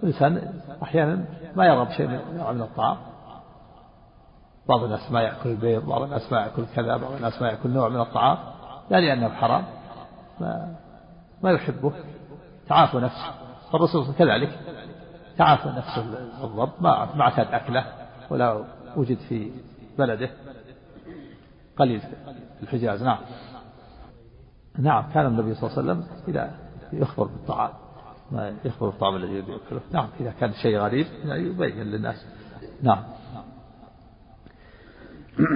الإنسان 0.03 0.61
أحيانا 0.83 1.25
ما 1.57 1.67
يرغب 1.67 1.91
شيء 1.91 2.07
من 2.53 2.63
الطعام. 2.63 2.97
بعض 4.71 4.85
الناس 4.85 5.13
ما 5.13 5.23
يأكل 5.23 5.51
البيض 5.51 5.87
بعض 5.87 6.03
الناس 6.03 6.33
ما 6.33 6.41
يأكل 6.41 6.65
كذا 6.75 6.97
بعض 6.97 7.13
الناس 7.13 7.43
ما 7.43 7.49
يأكل 7.49 7.71
نوع 7.71 7.89
من 7.89 8.01
الطعام 8.01 8.39
لا 8.91 9.01
لأنه 9.01 9.29
حرام 9.29 9.65
ما, 10.41 10.75
ما 11.43 11.51
يحبه. 11.51 11.93
تعافى 12.69 12.97
نفسه. 12.97 13.31
فالرسول 13.73 14.15
كذلك. 14.15 14.59
تعافى 15.39 15.69
نفسه 15.69 16.01
الضب 16.45 16.71
ما 16.81 17.15
ما 17.15 17.23
اعتاد 17.23 17.55
أكله 17.55 17.85
ولا 18.31 18.65
وجد 18.97 19.19
في 19.29 19.51
بلده. 19.99 20.31
قليل 21.79 22.03
الحجاز 22.63 23.03
نعم. 23.03 23.19
نعم 24.79 25.13
كان 25.15 25.27
النبي 25.27 25.55
صلى 25.55 25.71
الله 25.71 25.79
عليه 25.79 25.93
وسلم 25.93 26.07
إذا 26.29 26.51
يخبر 26.93 27.25
بالطعام 27.25 27.71
ما 28.31 28.55
يخبر 28.65 28.89
بالطعام 28.89 29.17
الذي 29.17 29.35
يأكله. 29.35 29.81
نعم 29.93 30.09
إذا 30.21 30.31
كان 30.41 30.53
شيء 30.53 30.79
غريب 30.79 31.07
يبين 31.25 31.83
للناس. 31.83 32.27
نعم. 32.83 33.03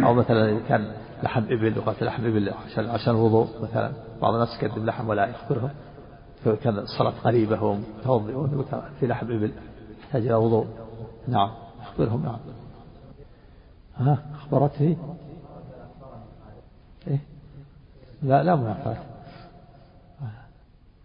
أو 0.04 0.14
مثلا 0.14 0.50
إذا 0.50 0.60
كان 0.68 0.92
لحم 1.22 1.42
إبل 1.42 1.78
وقت 1.86 2.02
لحم 2.02 2.26
إبل 2.26 2.52
عشان 2.66 2.86
عشان 2.86 3.14
الوضوء 3.14 3.48
مثلا 3.62 3.92
بعض 4.22 4.34
الناس 4.34 4.62
يقدم 4.62 4.86
لحم 4.86 5.08
ولا 5.08 5.26
يخبرهم. 5.26 5.70
فكان 6.44 6.78
الصلاة 6.78 7.12
قريبة 7.24 7.62
ومتوضئون 7.62 8.64
في 9.00 9.06
لحم 9.06 9.26
إبل 9.26 9.52
يحتاج 10.00 10.22
إلى 10.26 10.34
وضوء. 10.34 10.66
نعم 11.28 11.50
أخبرهم 11.82 12.22
نعم. 12.22 12.38
ها 13.96 14.18
أخبرته 14.34 14.96
إيه؟ 17.08 17.18
لا 18.22 18.42
لا 18.42 18.56
منافاة 18.56 18.96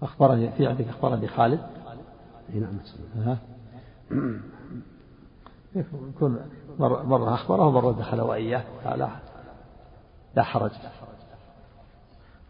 أخبرني 0.01 0.51
في 0.51 0.67
عندك 0.67 0.88
أخبرني 0.88 1.27
خالد؟ 1.27 1.59
نعم 2.53 2.79
ها؟ 3.25 3.38
يكون 5.76 6.40
مرة, 6.80 7.04
مرة 7.04 7.34
أخبره 7.34 7.68
ومرة 7.68 7.92
دخل 7.92 8.22
وإياه 8.22 8.64
لا 8.86 9.10
لا 10.36 10.44
حرج 10.44 10.72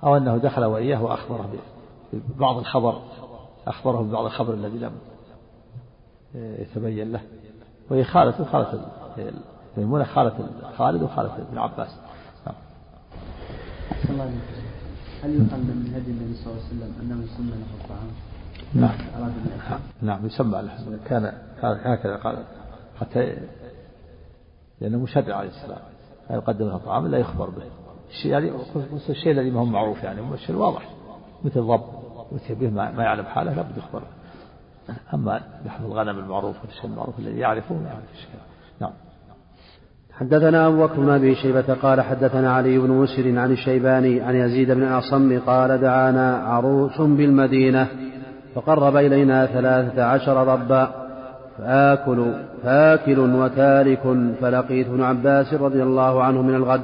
أو 0.03 0.17
أنه 0.17 0.37
دخل 0.37 0.65
وإياه 0.65 1.03
وأخبره 1.03 1.49
ببعض 2.13 2.57
الخبر 2.57 3.01
أخبره 3.67 4.01
ببعض 4.01 4.25
الخبر 4.25 4.53
الذي 4.53 4.77
لم 4.77 4.91
يتبين 6.35 7.11
له. 7.11 7.21
وهي 7.89 8.03
خالة 8.03 8.45
خالة 8.45 8.91
ميمونة 9.77 10.03
خالة 10.03 10.49
خالد 10.77 11.03
وخالة 11.03 11.35
ابن 11.37 11.57
عباس. 11.57 11.95
نعم. 12.47 12.55
هل 15.23 15.33
يقال 15.33 15.59
من 15.59 15.93
هدي 15.95 16.11
النبي 16.11 16.35
صلى 16.35 16.53
الله 16.53 16.63
عليه 16.63 16.75
وسلم 16.75 16.93
أنه 17.01 17.23
يسمى 17.23 17.51
له 17.51 17.65
الطعام؟ 17.81 18.09
نعم. 18.73 19.79
نعم 20.01 20.25
يسمى 20.25 20.61
له. 20.61 20.99
كان 21.05 21.33
هكذا 21.61 22.15
قال. 22.15 22.43
حتى 22.99 23.37
لأنه 24.81 24.97
مشرع 24.97 25.35
عليه 25.35 25.49
السلام. 25.49 25.79
لا 26.29 26.35
يقدم 26.35 26.67
له 26.67 26.77
طعام 26.77 27.07
لا 27.07 27.17
يخبر 27.17 27.49
به. 27.49 27.63
الشيء 28.09 28.31
يعني 28.31 28.51
الشيء 29.09 29.31
الذي 29.31 29.49
ما 29.49 29.59
هو 29.59 29.65
معروف 29.65 30.03
يعني 30.03 30.33
الشيء 30.33 30.55
الواضح 30.55 30.89
مثل 31.43 31.59
الضب 31.59 31.83
وتي 32.31 32.55
به 32.55 32.69
ما 32.69 33.03
يعلم 33.03 33.25
حاله 33.25 33.53
لابد 33.53 33.77
يخبر 33.77 34.01
أما 35.13 35.41
لحم 35.65 35.85
الغنم 35.85 36.19
المعروف 36.19 36.55
والشيء 36.61 36.85
المعروف 36.85 37.19
الذي 37.19 37.39
يعرفه 37.39 37.75
ما 37.75 37.87
يعرف 37.87 38.11
الشيء. 38.13 38.29
نعم. 38.81 38.91
حدثنا 40.11 40.67
أبو 40.67 40.87
بكر 40.87 40.99
بن 40.99 41.09
أبي 41.09 41.35
شيبة 41.35 41.73
قال 41.73 42.01
حدثنا 42.01 42.53
علي 42.53 42.77
بن 42.77 42.89
مسر 42.89 43.39
عن 43.39 43.51
الشيباني 43.51 44.21
عن 44.21 44.35
يزيد 44.35 44.71
بن 44.71 44.83
أصم 44.83 45.39
قال 45.39 45.81
دعانا 45.81 46.37
عروس 46.37 47.01
بالمدينة 47.01 47.87
فقرب 48.55 48.95
إلينا 48.95 49.45
ثلاثة 49.45 50.03
عشر 50.03 50.55
ضبا 50.55 50.98
فآكل 51.59 52.25
فآكل 52.63 53.19
وتارك 53.19 54.03
فلقيت 54.41 54.87
ابن 54.87 55.03
عباس 55.03 55.53
رضي 55.53 55.83
الله 55.83 56.23
عنه 56.23 56.41
من 56.41 56.55
الغد 56.55 56.81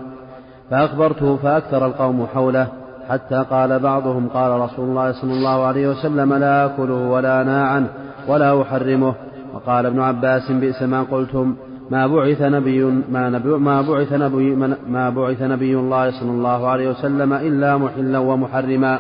فأخبرته 0.72 1.36
فأكثر 1.36 1.86
القوم 1.86 2.28
حوله 2.34 2.68
حتى 3.10 3.46
قال 3.50 3.80
بعضهم 3.80 4.28
قال 4.28 4.62
رسول 4.62 4.90
الله 4.90 5.12
صلى 5.12 5.34
الله 5.34 5.66
عليه 5.66 5.88
وسلم 5.88 6.34
لا 6.34 6.66
آكله 6.66 7.10
ولا 7.10 7.44
ناعا 7.44 7.88
ولا 8.28 8.62
أحرمه. 8.62 9.14
وقال 9.54 9.86
ابن 9.86 10.00
عباس 10.00 10.52
بئس 10.52 10.84
ما 10.84 11.04
قلتم 11.12 11.56
ما 11.92 12.08
بعث 12.08 12.42
نبي 12.42 12.84
ما, 13.12 13.30
نبي 13.30 13.50
ما 13.50 13.82
بعث 13.82 14.14
نبي 14.14 14.56
ما 14.90 15.10
بعث 15.10 15.42
نبي 15.42 15.76
الله 15.76 16.12
صلى 16.12 16.32
الله 16.32 16.68
عليه 16.68 16.90
وسلم 16.90 17.34
إلا 17.34 17.78
محلا 17.78 18.20
ومحرما. 18.20 19.00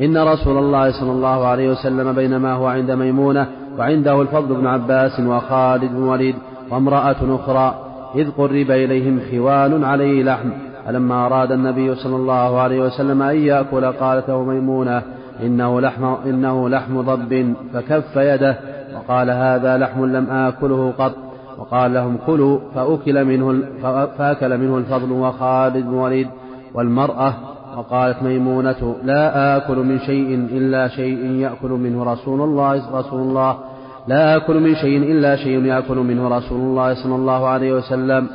إن 0.00 0.18
رسول 0.18 0.58
الله 0.58 1.00
صلى 1.00 1.12
الله 1.12 1.46
عليه 1.46 1.70
وسلم 1.70 2.12
بينما 2.12 2.52
هو 2.52 2.66
عند 2.66 2.90
ميمونة 2.90 3.46
وعنده 3.78 4.22
الفضل 4.22 4.54
بن 4.54 4.66
عباس 4.66 5.20
وخالد 5.20 5.92
بن 5.92 6.02
وليد 6.02 6.36
وامرأة 6.70 7.16
أخرى 7.22 7.74
إذ 8.14 8.30
قرب 8.30 8.70
إليهم 8.70 9.20
خوان 9.30 9.84
عليه 9.84 10.22
لحم 10.22 10.50
فلما 10.86 11.26
أراد 11.26 11.52
النبي 11.52 11.94
صلى 11.94 12.16
الله 12.16 12.60
عليه 12.60 12.80
وسلم 12.80 13.22
أن 13.22 13.36
يأكل 13.36 13.84
قالت 13.92 14.28
له 14.28 14.44
ميمونة 14.44 15.02
إنه 15.42 15.80
لحم, 15.80 16.04
إنه 16.26 16.68
لحم 16.68 17.00
ضب 17.00 17.54
فكف 17.72 18.16
يده 18.16 18.56
وقال 18.96 19.30
هذا 19.30 19.78
لحم 19.78 20.04
لم 20.04 20.30
آكله 20.30 20.92
قط 20.98 21.12
وقال 21.58 21.94
لهم 21.94 22.16
كلوا 22.26 22.58
فأكل 22.74 23.24
منه 23.24 23.62
فأكل 24.18 24.58
منه 24.58 24.78
الفضل 24.78 25.12
وخالد 25.12 25.86
بن 25.86 25.94
وليد 25.94 26.28
والمرأة 26.74 27.34
وقالت 27.76 28.22
ميمونة 28.22 28.96
لا 29.02 29.56
آكل 29.56 29.76
من 29.76 29.98
شيء 29.98 30.34
إلا 30.34 30.88
شيء 30.88 31.18
يأكل 31.18 31.70
منه 31.70 32.04
رسول 32.04 32.40
الله 32.40 32.98
رسول 32.98 33.20
الله. 33.20 33.58
لا 34.08 34.36
آكل 34.36 34.60
من 34.60 34.74
شيء 34.74 34.98
إلا 35.12 35.36
شيء 35.36 35.64
يأكل 35.64 35.96
منه 35.96 36.28
رسول 36.28 36.60
الله 36.60 37.02
صلى 37.02 37.14
الله 37.14 37.46
عليه 37.46 37.72
وسلم. 37.72 38.28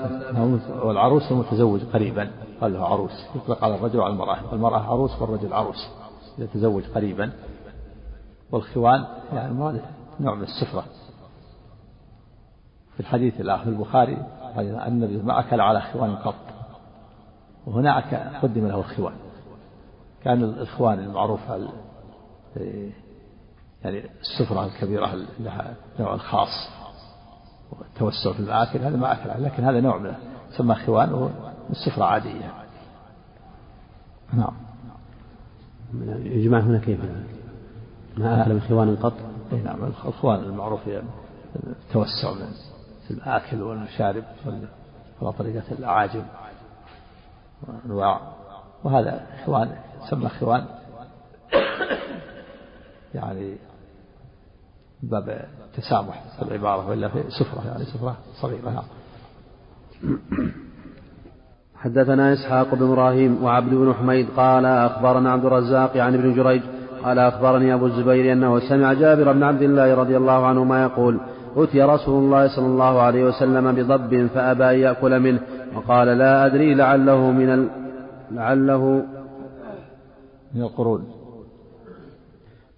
والعروس 0.84 1.32
المتزوج 1.32 1.82
قريبا 1.94 2.30
قال 2.62 2.74
له 2.74 2.86
عروس. 2.86 3.26
يطلق 3.36 3.64
على 3.64 3.76
الرجل 3.76 4.00
وعلى 4.00 4.14
المرأة. 4.14 4.38
والمرأة 4.52 4.92
عروس 4.92 5.22
والرجل 5.22 5.54
عروس. 5.54 5.90
يتزوج 6.38 6.84
قريبا. 6.96 7.32
والخوان 8.52 9.06
يعني 9.34 9.54
نوع 10.20 10.36
من 10.36 10.44
السفرة. 10.44 10.84
في 12.94 13.00
الحديث 13.00 13.42
الآخر 13.42 13.64
في 13.64 13.70
البخاري 13.70 14.18
النبي 14.88 15.18
ما 15.18 15.40
أكل 15.40 15.62
على 15.62 15.82
خوان 15.82 16.16
قط. 16.16 16.36
وهناك 17.68 18.32
قدم 18.44 18.68
له 18.68 18.80
الخوان 18.80 19.14
كان 20.24 20.44
الإخوان 20.44 21.00
المعروفة 21.00 21.70
يعني 23.84 24.04
السفرة 24.22 24.66
الكبيرة 24.66 25.16
لها 25.40 25.74
نوع 26.00 26.18
خاص 26.18 26.70
والتوسع 27.72 28.34
في 28.34 28.40
المآكل 28.40 28.80
هذا 28.80 28.98
ما 28.98 29.14
أكل 29.14 29.44
لكن 29.44 29.64
هذا 29.64 29.80
نوع 29.80 29.98
منه 29.98 30.18
يسمى 30.54 30.76
خوان 30.76 31.14
وهو 31.14 31.30
السفرة 31.70 32.06
عادية. 32.06 32.54
نعم. 34.34 34.54
يجمع 36.24 36.60
هنا 36.60 36.80
كيف؟ 36.80 37.00
ما 38.18 38.42
أكل 38.42 38.54
من 38.54 38.62
خوان 38.62 38.96
قط؟ 38.96 39.14
اي 39.54 39.62
نعم 39.62 39.84
الخوان 40.06 40.40
المعروف 40.40 40.80
التوسع 41.56 42.34
من 42.34 42.52
في 43.08 43.12
الآكل 43.12 43.62
والشارب 43.62 44.24
على 45.22 45.32
طريقة 45.32 45.72
الأعاجم 45.72 46.24
وأنواع. 47.68 48.20
وهذا 48.84 49.26
خوان 49.46 49.76
يسمى 50.06 50.30
خوان 50.30 50.66
يعني 53.16 53.56
باب 55.04 55.48
التسامح 55.66 56.24
العبارة 56.42 56.90
وإلا 56.90 57.08
في 57.08 57.24
سفرة 57.30 57.68
يعني 57.68 57.86
سفرة 57.86 58.18
صغيرة. 58.42 58.70
نعم 58.70 58.84
حدثنا 61.76 62.34
إسحاق 62.34 62.76
بن 62.76 62.92
إبراهيم 62.92 63.44
وعبد 63.44 63.74
بن 63.74 63.94
حميد 63.94 64.28
قال 64.38 64.66
أخبرنا 64.66 65.32
عبد 65.32 65.46
الرزاق 65.46 65.98
عن 65.98 66.14
ابن 66.14 66.34
جريج 66.36 66.62
قال 67.04 67.20
أخبرني 67.20 67.74
أبو 67.74 67.86
الزبير 67.86 68.34
أنه 68.34 68.60
سمع 68.60 68.94
جابر 68.94 69.32
بن 69.32 69.44
عبد 69.44 69.62
الله 69.62 69.96
رضي 69.96 70.18
الله 70.18 70.46
عنهما 70.46 70.84
يقول 70.84 71.20
أتي 71.56 71.82
رسول 71.82 72.24
الله 72.24 72.56
صلى 72.56 72.66
الله 72.66 73.02
عليه 73.02 73.24
وسلم 73.24 73.72
بضب 73.72 74.28
فأبى 74.28 74.64
أن 74.64 74.80
يأكل 74.80 75.20
منه 75.20 75.40
وقال 75.76 76.08
لا 76.08 76.46
أدري 76.46 76.76
لعله 76.76 77.32
من 77.32 77.50
ال... 77.50 77.70
لعله 78.32 79.06
من 80.56 80.62
القرون. 80.62 81.20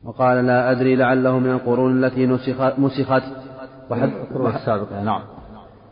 وقال 0.05 0.45
لا 0.45 0.71
أدري 0.71 0.95
لعله 0.95 1.39
من 1.39 1.51
القرون 1.51 2.03
التي 2.03 2.25
نسخت, 2.25 2.79
مسخت 2.79 3.23
وحد 3.89 4.09
القرون 4.09 4.55
السابقة 4.55 5.03
نعم. 5.03 5.21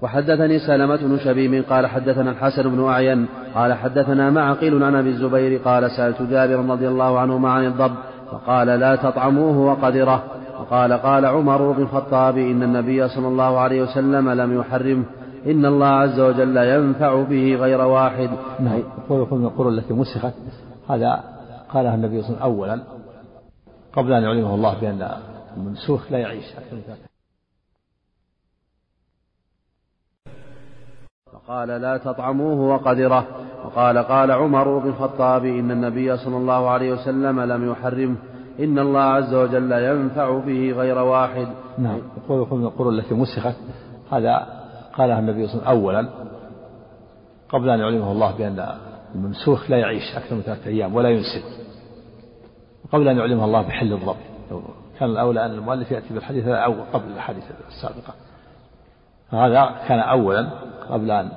وحدثني 0.02 0.60
سلمة 0.60 0.96
بن 0.96 1.18
شبيب 1.18 1.64
قال 1.70 1.88
حدثنا 1.88 2.32
الحسن 2.32 2.64
بن 2.64 2.86
أعين 2.86 3.26
قال 3.56 3.74
حدثنا 3.74 4.30
معقيل 4.30 4.84
عن 4.84 4.96
أبي 4.96 5.10
الزبير 5.10 5.62
قال 5.62 5.92
سألت 5.92 6.22
جابر 6.22 6.56
رضي 6.56 6.88
الله 6.88 7.20
عنهما 7.20 7.50
عن 7.50 7.66
الضب 7.66 7.92
فقال 8.32 8.68
لا 8.68 8.96
تطعموه 8.96 9.58
وقدره. 9.58 10.24
وقال 10.60 10.94
قال 10.94 11.26
عمر 11.26 11.72
بن 11.72 11.84
الخطاب 11.84 12.38
إن 12.38 12.64
النبي 12.64 13.08
صلى 13.08 13.28
الله 13.28 13.60
عليه 13.60 13.82
وسلم 13.82 14.30
لم 14.30 14.60
يحرمه. 14.60 15.04
إن 15.46 15.66
الله 15.66 15.88
عز 15.88 16.20
وجل 16.20 16.58
ينفع 16.58 17.24
به 17.24 17.56
غير 17.56 17.82
واحد. 17.82 18.30
نعم. 18.60 18.80
يقول 19.10 19.40
من 19.40 19.46
القرون 19.46 19.74
التي 19.74 19.94
مسخت 19.94 20.34
هذا 20.90 21.39
قالها 21.70 21.96
النبي 21.96 22.22
صلى 22.22 22.30
الله 22.30 22.44
عليه 22.44 22.54
وسلم 22.54 22.60
أولا 22.60 22.84
قبل 23.94 24.14
أن 24.14 24.24
يعلمه 24.24 24.56
الله 24.56 24.80
بأن 24.80 25.12
المنسوخ 25.58 26.12
لا 26.12 26.18
يعيش. 26.18 26.46
فقال 31.34 31.68
لا 31.68 31.98
تطعموه 31.98 32.76
وقدره. 32.76 33.28
وقال 33.66 33.98
قال 33.98 34.32
عمر 34.32 34.78
بن 34.80 34.90
الخطاب 34.90 35.46
إن 35.46 35.72
النبي 35.72 36.18
صلى 36.18 36.38
الله 36.38 36.70
عليه 36.70 36.94
وسلم 36.94 37.40
لم 37.42 37.72
يحرمه. 37.72 38.18
إن 38.60 38.80
الله 38.80 39.02
عز 39.02 39.34
وجل 39.34 39.72
ينفع 39.72 40.40
به 40.40 40.72
غير 40.72 40.98
واحد. 40.98 41.48
نعم. 41.78 42.02
يقول 42.18 42.60
من 42.60 42.66
القرون 42.66 43.00
التي 43.00 43.14
مسخت. 43.14 43.56
هذا 44.12 44.48
قالها 44.94 45.20
النبي 45.20 45.48
صلى 45.48 45.56
الله 45.56 45.68
عليه 45.68 45.80
وسلم 45.80 45.84
أولا 45.84 46.10
قبل 47.50 47.70
أن 47.70 47.80
يعلمه 47.80 48.12
الله 48.12 48.38
بأن 48.38 48.68
الممسوخ 49.16 49.72
لا 49.72 49.78
يعيش 49.78 50.16
أكثر 50.16 50.36
من 50.36 50.42
ثلاثة 50.42 50.68
أيام 50.68 50.96
ولا 50.96 51.10
ينسل 51.10 51.59
قبل 52.92 53.08
أن 53.08 53.18
يعلمه 53.18 53.46
الله 53.46 53.62
بحل 53.62 53.94
الضب. 53.94 54.16
كان 55.00 55.10
الأولى 55.10 55.46
أن 55.46 55.52
المؤلف 55.52 55.92
يأتي 55.92 56.14
بالحديث 56.14 56.46
هذا 56.46 56.66
قبل 56.94 57.12
الحديث 57.12 57.44
السابقة. 57.68 58.14
فهذا 59.32 59.76
كان 59.88 60.00
أولا 60.00 60.50
قبل 60.90 61.12
أن 61.12 61.32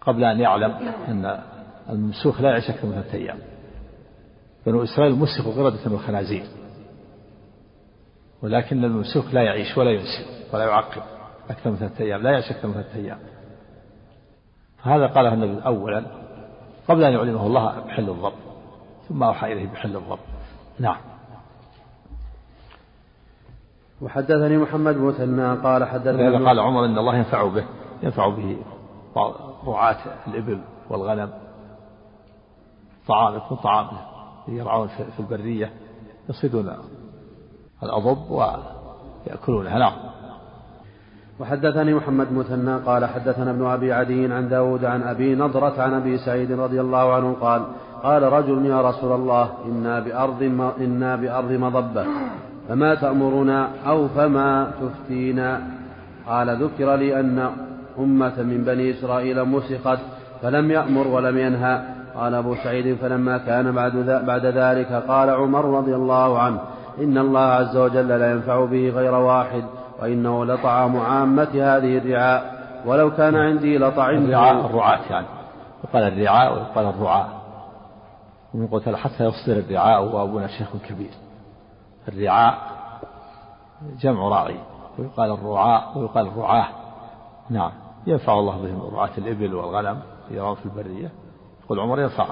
قبل 0.00 0.24
أن 0.24 0.40
يعلم 0.40 0.70
أن 1.08 1.40
الممسوخ 1.90 2.40
لا 2.40 2.50
يعيش 2.50 2.70
أكثر 2.70 2.86
من 2.86 2.92
ثلاثة 2.92 3.18
أيام. 3.18 3.38
بنو 4.66 4.82
إسرائيل 4.82 5.14
مسخوا 5.14 5.52
قردة 5.52 5.94
وخنازير 5.94 6.46
ولكن 8.42 8.84
الممسوخ 8.84 9.34
لا 9.34 9.42
يعيش 9.42 9.78
ولا 9.78 9.90
ينسي 9.90 10.26
ولا 10.52 10.64
يعقب 10.64 11.02
أكثر 11.50 11.70
من 11.70 11.76
ثلاثة 11.76 12.04
أيام 12.04 12.22
لا 12.22 12.30
يعيش 12.30 12.50
أكثر 12.50 12.68
من 12.68 12.74
ثلاثة 12.74 12.96
أيام. 12.96 13.18
فهذا 14.78 15.06
قاله 15.06 15.34
النبي 15.34 15.66
أولا 15.66 16.04
قبل 16.88 17.04
أن 17.04 17.12
يعلمه 17.12 17.46
الله 17.46 17.80
بحل 17.80 18.10
الضب. 18.10 18.32
ثم 19.08 19.22
أوحى 19.22 19.52
إليه 19.52 19.66
بحل 19.66 19.96
الضب 19.96 20.18
نعم. 20.78 20.96
وحدثني 24.02 24.56
محمد 24.56 24.94
بن 24.94 25.02
مثنى 25.02 25.54
قال 25.54 25.84
حدثني 25.84 26.46
قال 26.46 26.60
عمر 26.60 26.84
إن 26.84 26.98
الله 26.98 27.16
ينفع 27.16 27.48
به 27.48 27.64
ينفع 28.02 28.28
به 28.28 28.58
رعاة 29.66 29.96
الإبل 30.26 30.60
والغنم. 30.90 31.30
طعام 33.08 33.36
يكون 33.36 33.58
طعام 33.58 33.86
يرعون 34.48 34.88
في 34.88 35.20
البرية 35.20 35.72
يصيدون 36.28 36.72
الأضب 37.82 38.30
ويأكلونها. 38.30 39.78
نعم. 39.78 39.92
وحدثني 41.40 41.94
محمد 41.94 42.32
مثنى 42.32 42.76
قال 42.76 43.04
حدثنا 43.04 43.50
ابن 43.50 43.66
أبي 43.66 43.92
عدي 43.92 44.32
عن 44.32 44.48
داود 44.48 44.84
عن 44.84 45.02
أبي 45.02 45.34
نضرة 45.34 45.82
عن 45.82 45.94
أبي 45.94 46.18
سعيد 46.18 46.52
رضي 46.52 46.80
الله 46.80 47.14
عنه 47.14 47.36
قال 47.40 47.66
قال 48.06 48.22
رجل 48.22 48.66
يا 48.66 48.80
رسول 48.82 49.12
الله 49.12 49.48
إنا 49.66 50.00
بأرض 50.00 50.42
إنا 50.80 51.16
بأرض 51.16 51.52
مضبة 51.52 52.04
فما 52.68 52.94
تأمرنا 52.94 53.68
أو 53.86 54.08
فما 54.08 54.70
تفتينا؟ 54.80 55.60
قال 56.28 56.62
ذكر 56.62 56.94
لي 56.94 57.20
أن 57.20 57.50
أمة 57.98 58.42
من 58.42 58.64
بني 58.66 58.90
إسرائيل 58.90 59.44
مسخت 59.44 59.98
فلم 60.42 60.70
يأمر 60.70 61.08
ولم 61.08 61.38
ينهى. 61.38 61.82
قال 62.14 62.34
أبو 62.34 62.54
سعيد 62.54 62.96
فلما 62.96 63.38
كان 63.38 63.72
بعد, 63.72 64.22
بعد 64.26 64.46
ذلك 64.46 64.92
قال 65.08 65.30
عمر 65.30 65.64
رضي 65.78 65.94
الله 65.94 66.38
عنه 66.38 66.58
إن 67.00 67.18
الله 67.18 67.40
عز 67.40 67.76
وجل 67.76 68.08
لا 68.08 68.30
ينفع 68.32 68.64
به 68.64 68.92
غير 68.96 69.14
واحد 69.14 69.64
وإنه 70.02 70.44
لطعام 70.44 70.96
عامة 70.96 71.48
هذه 71.54 71.98
الرعاء 71.98 72.56
ولو 72.86 73.10
كان 73.10 73.36
عندي 73.36 73.78
لطعمت. 73.78 74.28
الرعاء 74.28 74.66
الرعاة 74.66 75.00
يعني 75.10 75.26
يقال 75.84 76.02
الرعاء 76.02 76.52
ويقال 76.52 76.86
الرعاة 76.94 77.35
ومن 78.54 78.66
قتل 78.66 78.96
حتى 78.96 79.24
يصدر 79.24 79.58
الرعاء 79.58 80.04
وأبونا 80.04 80.46
شيخ 80.46 80.68
كبير. 80.88 81.10
الرعاء 82.08 82.58
جمع 84.00 84.28
راعي. 84.28 84.60
ويقال 84.98 85.30
الرعاء 85.30 85.98
ويقال 85.98 86.26
الرعاة. 86.26 86.68
نعم. 87.50 87.70
ينفع 88.06 88.38
الله 88.38 88.56
بهم 88.56 88.94
رعاة 88.94 89.10
الإبل 89.18 89.54
والغنم 89.54 90.00
يرون 90.30 90.54
في 90.54 90.66
البرية. 90.66 91.12
يقول 91.64 91.80
عمر 91.80 92.00
ينفع 92.00 92.26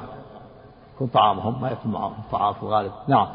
يكون 0.94 1.08
طعامهم 1.08 1.62
ما 1.62 1.70
يكون 1.70 1.92
معهم 1.92 2.14
طعام 2.32 2.52
في 2.54 2.62
الغالب. 2.62 2.92
نعم. 3.08 3.26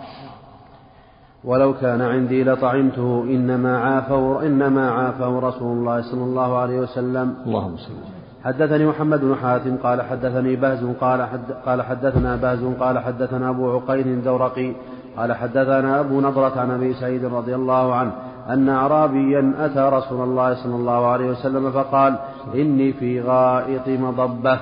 ولو 1.44 1.74
كان 1.74 2.02
عندي 2.02 2.44
لطعمته 2.44 3.24
إنما 3.24 3.78
عافوا 3.78 4.42
إنما 4.42 4.92
عافوا 4.92 5.40
رسول 5.40 5.78
الله 5.78 6.12
صلى 6.12 6.24
الله 6.24 6.58
عليه 6.58 6.80
وسلم. 6.80 7.44
اللهم 7.46 7.78
صل 7.78 8.19
حدثني 8.44 8.86
محمد 8.86 9.22
بن 9.22 9.36
حاتم 9.36 9.78
قال 9.78 10.02
حدثني 10.02 10.56
بهز 10.56 10.86
قال 11.02 11.24
حد 11.24 11.52
قال 11.66 11.82
حدثنا 11.82 12.36
بهز 12.36 12.64
قال 12.80 13.00
حدثنا 13.00 13.50
أبو 13.50 13.72
عقيل 13.72 14.08
الدورقي 14.08 14.74
قال 15.18 15.34
حدثنا 15.34 16.00
أبو 16.00 16.22
نضرة 16.22 16.60
عن 16.60 16.72
أبي 16.72 16.94
سعيد 16.94 17.26
رضي 17.26 17.56
الله 17.56 17.96
عنه 17.96 18.12
أن 18.50 18.70
أعرابيا 18.70 19.54
أتى 19.60 19.80
رسول 19.80 20.24
الله 20.24 20.54
صلى 20.54 20.76
الله 20.76 21.08
عليه 21.08 21.26
وسلم 21.26 21.72
فقال 21.72 22.16
إني 22.56 22.94
في 22.94 23.22
غائط 23.22 23.88
مضبة 23.88 24.60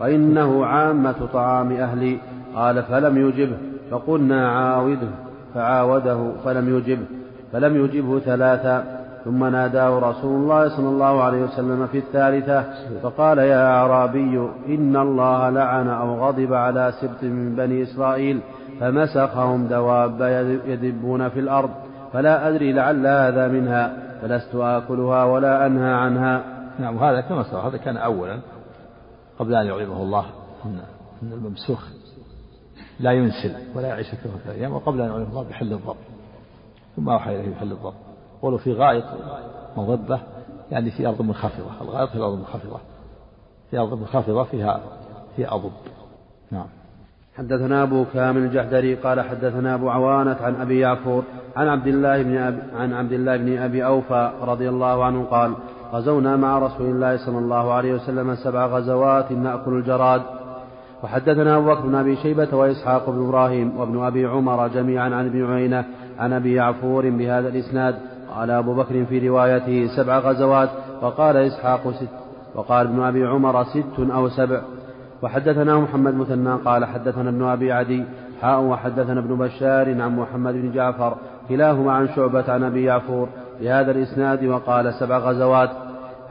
وإنه 0.00 0.66
عامة 0.66 1.28
طعام 1.32 1.72
أهلي. 1.72 2.18
قال 2.56 2.82
فلم 2.82 3.28
يجبه 3.28 3.56
فقلنا 3.90 4.50
عاوده. 4.50 5.08
فعاوده 5.54 6.32
فلم 6.44 6.76
يجبه 6.76 7.06
فلم 7.52 7.84
يجبه 7.84 8.18
ثلاثا 8.18 8.95
ثم 9.26 9.44
ناداه 9.44 9.98
رسول 9.98 10.42
الله 10.42 10.76
صلى 10.76 10.88
الله 10.88 11.22
عليه 11.22 11.42
وسلم 11.42 11.86
في 11.86 11.98
الثالثة 11.98 12.64
فقال 13.02 13.38
يا 13.38 13.66
أعرابي 13.66 14.50
إن 14.68 14.96
الله 14.96 15.50
لعن 15.50 15.88
أو 15.88 16.26
غضب 16.26 16.54
على 16.54 16.92
سبط 17.00 17.22
من 17.22 17.56
بني 17.56 17.82
إسرائيل 17.82 18.40
فمسخهم 18.80 19.66
دواب 19.66 20.20
يدبون 20.66 21.28
في 21.28 21.40
الأرض 21.40 21.70
فلا 22.12 22.48
أدري 22.48 22.72
لعل 22.72 23.06
هذا 23.06 23.48
منها 23.48 23.96
فلست 24.22 24.54
آكلها 24.54 25.24
ولا 25.24 25.66
أنهى 25.66 25.92
عنها. 25.92 26.42
نعم 26.78 26.96
وهذا 26.96 27.20
كما 27.20 27.42
سبق 27.42 27.64
هذا 27.64 27.76
كان 27.76 27.96
أولا 27.96 28.38
قبل 29.38 29.54
أن 29.54 29.66
يعلمه 29.66 30.02
الله 30.02 30.24
أن 31.22 31.32
الممسوخ 31.32 31.88
لا 33.00 33.12
ينسل 33.12 33.52
ولا 33.74 33.88
يعيش 33.88 34.06
ثلاثة 34.06 34.52
أيام 34.52 34.72
وقبل 34.72 35.00
أن 35.00 35.08
يعلمه 35.08 35.28
الله 35.28 35.42
بحل 35.42 35.72
الضب 35.72 35.96
ثم 36.96 37.08
أوحى 37.08 37.40
إليه 37.40 37.54
بحل 37.54 37.72
الضب. 37.72 38.05
قولوا 38.46 38.58
في 38.58 38.72
غائط 38.72 39.04
مضبة 39.76 40.20
يعني 40.70 40.90
في 40.90 41.06
أرض 41.06 41.22
منخفضة. 41.22 41.70
الغائط 41.80 42.10
في 42.10 42.16
الأرض 42.16 42.32
المنخفضة 42.32 42.78
في 43.70 43.78
أرض 43.78 43.98
منخفضة 43.98 44.44
فيها 44.44 44.80
فيها 45.36 45.54
أضب. 45.54 45.72
نعم. 46.50 46.66
حدثنا 47.36 47.82
أبو 47.82 48.04
كامل 48.14 48.42
الجحدري 48.42 48.94
قال 48.94 49.20
حدثنا 49.20 49.74
أبو 49.74 49.90
عوانة 49.90 50.36
عن 50.40 50.54
أبي 50.60 50.80
يعفور 50.80 51.22
عن 51.56 51.68
عبد 51.68 51.86
الله 51.86 52.22
بن 52.22 52.36
أبي 52.36 52.58
عن 52.76 52.92
عبد 52.92 53.12
الله 53.12 53.36
بن 53.36 53.58
أبي 53.58 53.86
أوفى 53.86 54.32
رضي 54.42 54.68
الله 54.68 55.04
عنه 55.04 55.24
قال 55.24 55.54
غزونا 55.92 56.36
مع 56.36 56.58
رسول 56.58 56.90
الله 56.90 57.16
صلى 57.16 57.38
الله 57.38 57.72
عليه 57.72 57.94
وسلم 57.94 58.34
سبع 58.34 58.66
غزوات 58.66 59.32
نأكل 59.32 59.72
الجراد 59.72 60.22
وحدثنا 61.02 61.56
أبو 61.56 61.66
بكر 61.66 61.80
بن 61.80 61.94
أبي 61.94 62.16
شيبة 62.16 62.56
وإسحاق 62.56 63.10
بن 63.10 63.28
إبراهيم 63.28 63.78
وابن 63.78 64.04
أبي 64.04 64.26
عمر 64.26 64.68
جميعا 64.68 65.04
عن 65.04 65.26
ابن 65.26 65.52
عيينة 65.52 65.84
عن 66.18 66.32
أبي 66.32 66.54
يعفور 66.54 67.10
بهذا 67.10 67.48
الإسناد. 67.48 67.96
قال 68.36 68.50
أبو 68.50 68.74
بكر 68.74 69.04
في 69.04 69.28
روايته 69.28 69.96
سبع 69.96 70.18
غزوات 70.18 70.68
وقال 71.02 71.36
إسحاق 71.36 71.90
ست 71.90 72.08
وقال 72.54 72.86
ابن 72.86 73.02
أبي 73.02 73.26
عمر 73.26 73.64
ست 73.64 74.10
أو 74.14 74.28
سبع. 74.28 74.60
وحدثنا 75.22 75.78
محمد 75.78 76.14
مثنى 76.14 76.54
قال 76.64 76.84
حدثنا 76.84 77.30
ابن 77.30 77.44
أبي 77.44 77.72
عدي 77.72 78.04
حاء 78.40 78.60
وحدثنا 78.60 79.20
ابن 79.20 79.36
بشار 79.36 80.02
عن 80.02 80.16
محمد 80.16 80.54
بن 80.54 80.72
جعفر 80.72 81.16
كلاهما 81.48 81.92
عن 81.92 82.08
شعبة 82.08 82.52
عن 82.52 82.64
أبي 82.64 82.84
يعفور 82.84 83.28
بهذا 83.60 83.90
الإسناد 83.90 84.44
وقال 84.44 84.94
سبع 84.94 85.18
غزوات. 85.18 85.70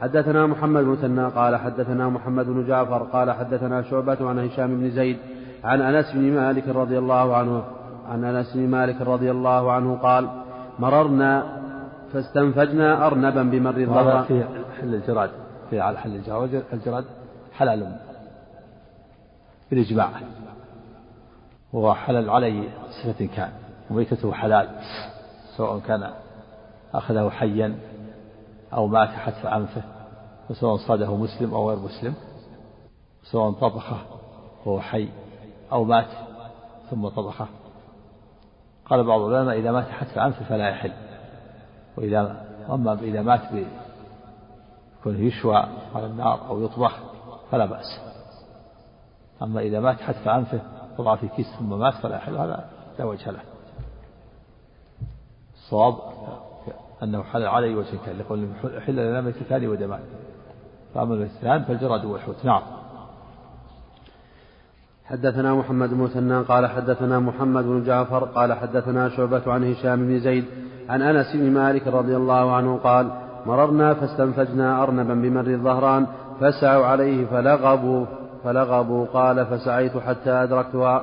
حدثنا 0.00 0.46
محمد 0.46 0.84
مثنى 0.84 1.28
قال 1.28 1.56
حدثنا 1.56 2.08
محمد 2.08 2.46
بن 2.46 2.66
جعفر 2.66 3.02
قال 3.02 3.30
حدثنا 3.30 3.82
شعبة 3.82 4.28
عن 4.28 4.38
هشام 4.38 4.76
بن 4.76 4.90
زيد 4.90 5.16
عن 5.64 5.80
أنس 5.80 6.12
بن 6.14 6.32
مالك 6.32 6.68
رضي 6.68 6.98
الله 6.98 7.36
عنه 7.36 7.62
عن 8.08 8.24
أنس 8.24 8.56
بن 8.56 8.68
مالك 8.68 9.00
رضي 9.00 9.30
الله 9.30 9.72
عنه 9.72 9.94
قال 9.94 10.28
مررنا 10.78 11.55
فاستنفجنا 12.16 13.06
أرنبا 13.06 13.42
بمر 13.42 13.76
الظهر 13.76 14.24
في 14.24 14.44
حل 14.80 14.94
الجراد 14.94 15.30
في 15.70 15.80
على 15.80 15.98
حل 15.98 16.14
الجراد 16.14 16.64
الجراد 16.72 17.04
حلال 17.52 17.96
بالإجماع. 19.70 20.10
وهو 21.72 21.94
حلال 21.94 22.30
عليه 22.30 22.68
صفة 22.90 23.26
كان 23.26 23.52
وميتته 23.90 24.32
حلال 24.32 24.68
سواء 25.56 25.78
كان 25.78 26.10
أخذه 26.94 27.30
حيا 27.30 27.78
أو 28.72 28.86
مات 28.86 29.08
حتف 29.08 29.46
أنفه 29.46 29.82
وسواء 30.50 30.76
صاده 30.76 31.16
مسلم 31.16 31.54
أو 31.54 31.70
غير 31.70 31.78
مسلم 31.78 32.14
سواء 33.22 33.52
طبخه 33.52 33.98
وهو 34.66 34.80
حي 34.80 35.08
أو 35.72 35.84
مات 35.84 36.08
ثم 36.90 37.08
طبخه. 37.08 37.46
قال 38.86 39.04
بعض 39.04 39.20
العلماء 39.20 39.58
إذا 39.58 39.72
مات 39.72 39.88
حتف 39.88 40.18
أنفه 40.18 40.44
فلا 40.44 40.68
يحل. 40.68 40.92
وإذا 41.96 42.46
أما 42.70 42.92
إذا 42.92 43.22
مات 43.22 43.40
بكونه 43.52 45.20
يشوى 45.20 45.56
على 45.94 46.06
النار 46.06 46.48
أو 46.48 46.64
يطبخ 46.64 46.98
فلا 47.50 47.66
بأس. 47.66 48.00
أما 49.42 49.60
إذا 49.60 49.80
مات 49.80 50.00
حتف 50.00 50.28
أنفه 50.28 50.60
وضع 50.98 51.16
في 51.16 51.28
كيس 51.28 51.46
ثم 51.58 51.78
مات 51.78 51.94
فلا 51.94 52.16
يحل 52.16 52.36
هذا 52.36 52.68
لا 52.98 53.04
وجه 53.04 53.30
له. 53.30 53.40
الصواب 55.54 55.94
أنه 57.02 57.22
حل 57.22 57.42
عليه 57.42 57.76
وجه 57.76 57.96
كان 58.06 58.18
لقول 58.18 58.48
حل 58.86 58.96
لنا 58.96 59.20
ميتتان 59.20 59.66
ودمان 59.66 60.00
فأما 60.94 61.14
الميتتان 61.14 61.64
فالجراد 61.64 62.04
والحوت 62.04 62.44
نعم. 62.44 62.62
حدثنا 65.04 65.54
محمد 65.54 65.90
بن 65.90 65.96
مثنى 65.96 66.42
قال 66.42 66.66
حدثنا 66.66 67.18
محمد 67.18 67.64
بن 67.64 67.84
جعفر 67.84 68.24
قال 68.24 68.52
حدثنا 68.52 69.08
شعبة 69.08 69.52
عن 69.52 69.72
هشام 69.72 70.06
بن 70.06 70.20
زيد 70.20 70.44
عن 70.88 71.02
أنس 71.02 71.36
بن 71.36 71.50
مالك 71.50 71.86
رضي 71.86 72.16
الله 72.16 72.56
عنه 72.56 72.76
قال 72.76 73.10
مررنا 73.46 73.94
فاستنفجنا 73.94 74.82
أرنبا 74.82 75.14
بمر 75.14 75.46
الظهران 75.46 76.06
فسعوا 76.40 76.86
عليه 76.86 77.26
فلغبوا 77.26 78.06
فلغبوا 78.44 79.06
قال 79.06 79.46
فسعيت 79.46 79.96
حتى 79.96 80.30
أدركتها 80.30 81.02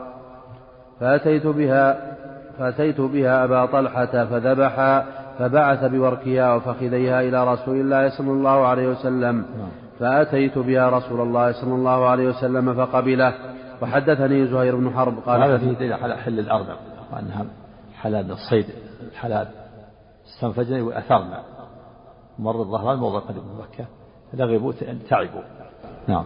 فأتيت 1.00 1.48
بها 1.48 2.16
فأتيت 2.60 3.02
بها 3.02 3.44
أبا 3.44 3.66
طلحة 3.66 4.26
فذبحا 4.26 5.06
فبعث 5.40 5.84
بوركها 5.86 6.56
وفخذيها 6.56 7.22
إلى 7.22 7.54
رسول 7.54 7.76
الله 7.76 8.10
صلى 8.10 8.32
الله 8.32 8.68
عليه 8.68 8.88
وسلم. 8.88 9.46
فأتيت 10.00 10.58
بها 10.58 10.90
رسول 10.90 11.22
الله 11.22 11.52
صلى 11.52 11.76
الله 11.76 12.10
عليه 12.10 12.30
وسلم 12.30 12.74
فقبله. 12.74 13.34
وحدثني 13.82 14.48
زهير 14.48 14.76
بن 14.76 14.90
حرب 14.90 15.14
قال 15.26 15.44
هذا 15.44 15.58
فيه 15.58 15.74
دليل 15.74 15.94
على 15.94 16.18
حل 16.18 16.40
الأرنب 16.40 16.78
وأنها 17.14 17.46
حلال 18.02 18.32
الصيد 18.32 18.66
الحلال 19.12 19.48
استنفجنا 20.28 20.84
وأثرنا. 20.84 21.44
مر 22.40 22.62
الظهران 22.62 23.00
موضع 23.00 23.20
قدم 23.20 23.42
مكة. 23.60 23.86
لغبوا 24.34 24.74
تعبوا 25.10 25.42
نعم. 26.08 26.26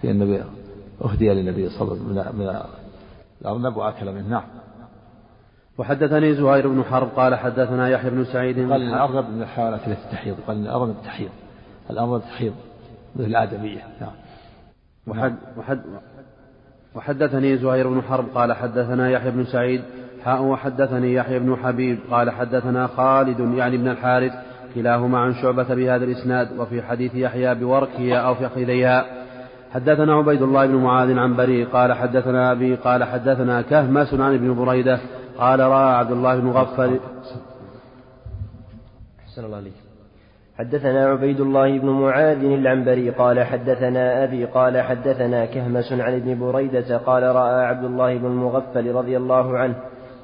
في 0.00 0.10
النبي 0.10 0.44
أهدي 1.04 1.28
للنبي 1.28 1.68
صلى 1.68 1.92
الله 1.92 2.20
عليه 2.20 2.30
وسلم 2.30 2.38
من 2.38 2.56
الأرنب 3.40 3.76
وأكل 3.76 4.12
منه. 4.12 4.28
نعم. 4.28 4.44
وحدثني 5.78 6.34
زهير 6.34 6.68
بن 6.68 6.84
حرب 6.84 7.08
قال 7.16 7.34
حدثنا 7.34 7.88
يحيى 7.88 8.10
بن 8.10 8.24
سعيد. 8.24 8.72
قال 8.72 8.82
الأرنب 8.82 9.30
من 9.30 9.42
الحيوانات 9.42 9.88
التي 9.88 10.02
تحيض. 10.12 10.36
قال 10.46 10.56
الأرنب 10.56 10.96
تحيض 11.04 11.30
الأرنب 11.90 12.20
تحيض 12.20 12.54
مثل 13.16 13.24
الآدمية. 13.24 13.86
نعم. 14.00 14.12
وحد 15.06 15.36
وحد 15.56 15.82
وحدثني 16.94 17.56
زهير 17.56 17.88
بن 17.88 18.02
حرب 18.02 18.28
قال 18.34 18.52
حدثنا 18.52 19.10
يحيى 19.10 19.30
بن 19.30 19.44
سعيد. 19.44 19.82
حاء 20.24 20.42
وحدثني 20.42 21.14
يحيى 21.14 21.38
بن 21.38 21.56
حبيب 21.56 21.98
قال 22.10 22.30
حدثنا 22.30 22.86
خالد 22.86 23.40
يعني 23.40 23.76
بن 23.76 23.88
الحارث 23.88 24.32
كلاهما 24.74 25.18
عن 25.18 25.34
شعبة 25.34 25.74
بهذا 25.74 26.04
الإسناد 26.04 26.58
وفي 26.58 26.82
حديث 26.82 27.14
يحيى 27.14 27.54
بوركها 27.54 28.16
أو 28.16 28.34
في 28.34 28.48
خذيها 28.48 29.04
حدثنا 29.72 30.14
عبيد 30.14 30.42
الله 30.42 30.66
بن 30.66 30.74
معاذ 30.74 31.18
عن 31.18 31.36
بريء 31.36 31.66
قال 31.68 31.92
حدثنا 31.92 32.52
أبي 32.52 32.74
قال 32.74 33.04
حدثنا 33.04 33.62
كهمس 33.62 34.14
عن 34.14 34.34
ابن 34.34 34.54
بريدة 34.54 35.00
قال 35.38 35.60
رأى 35.60 35.94
عبد 35.94 36.10
الله 36.10 36.36
بن 36.36 36.48
غفل 36.48 37.00
أحسن 39.20 39.44
الله 39.44 39.56
عليك. 39.56 39.72
حدثنا 40.58 41.06
عبيد 41.06 41.40
الله 41.40 41.78
بن 41.78 41.88
معاذ 41.88 42.44
العنبري 42.44 43.10
قال 43.10 43.44
حدثنا 43.44 44.24
أبي 44.24 44.44
قال 44.44 44.80
حدثنا 44.80 45.46
كهمس 45.46 45.92
عن 45.92 46.14
ابن 46.14 46.38
بريدة 46.38 46.98
قال 46.98 47.22
رأى 47.22 47.64
عبد 47.64 47.84
الله 47.84 48.18
بن 48.18 48.26
المغفل 48.26 48.92
رضي 48.92 49.16
الله 49.16 49.58
عنه 49.58 49.74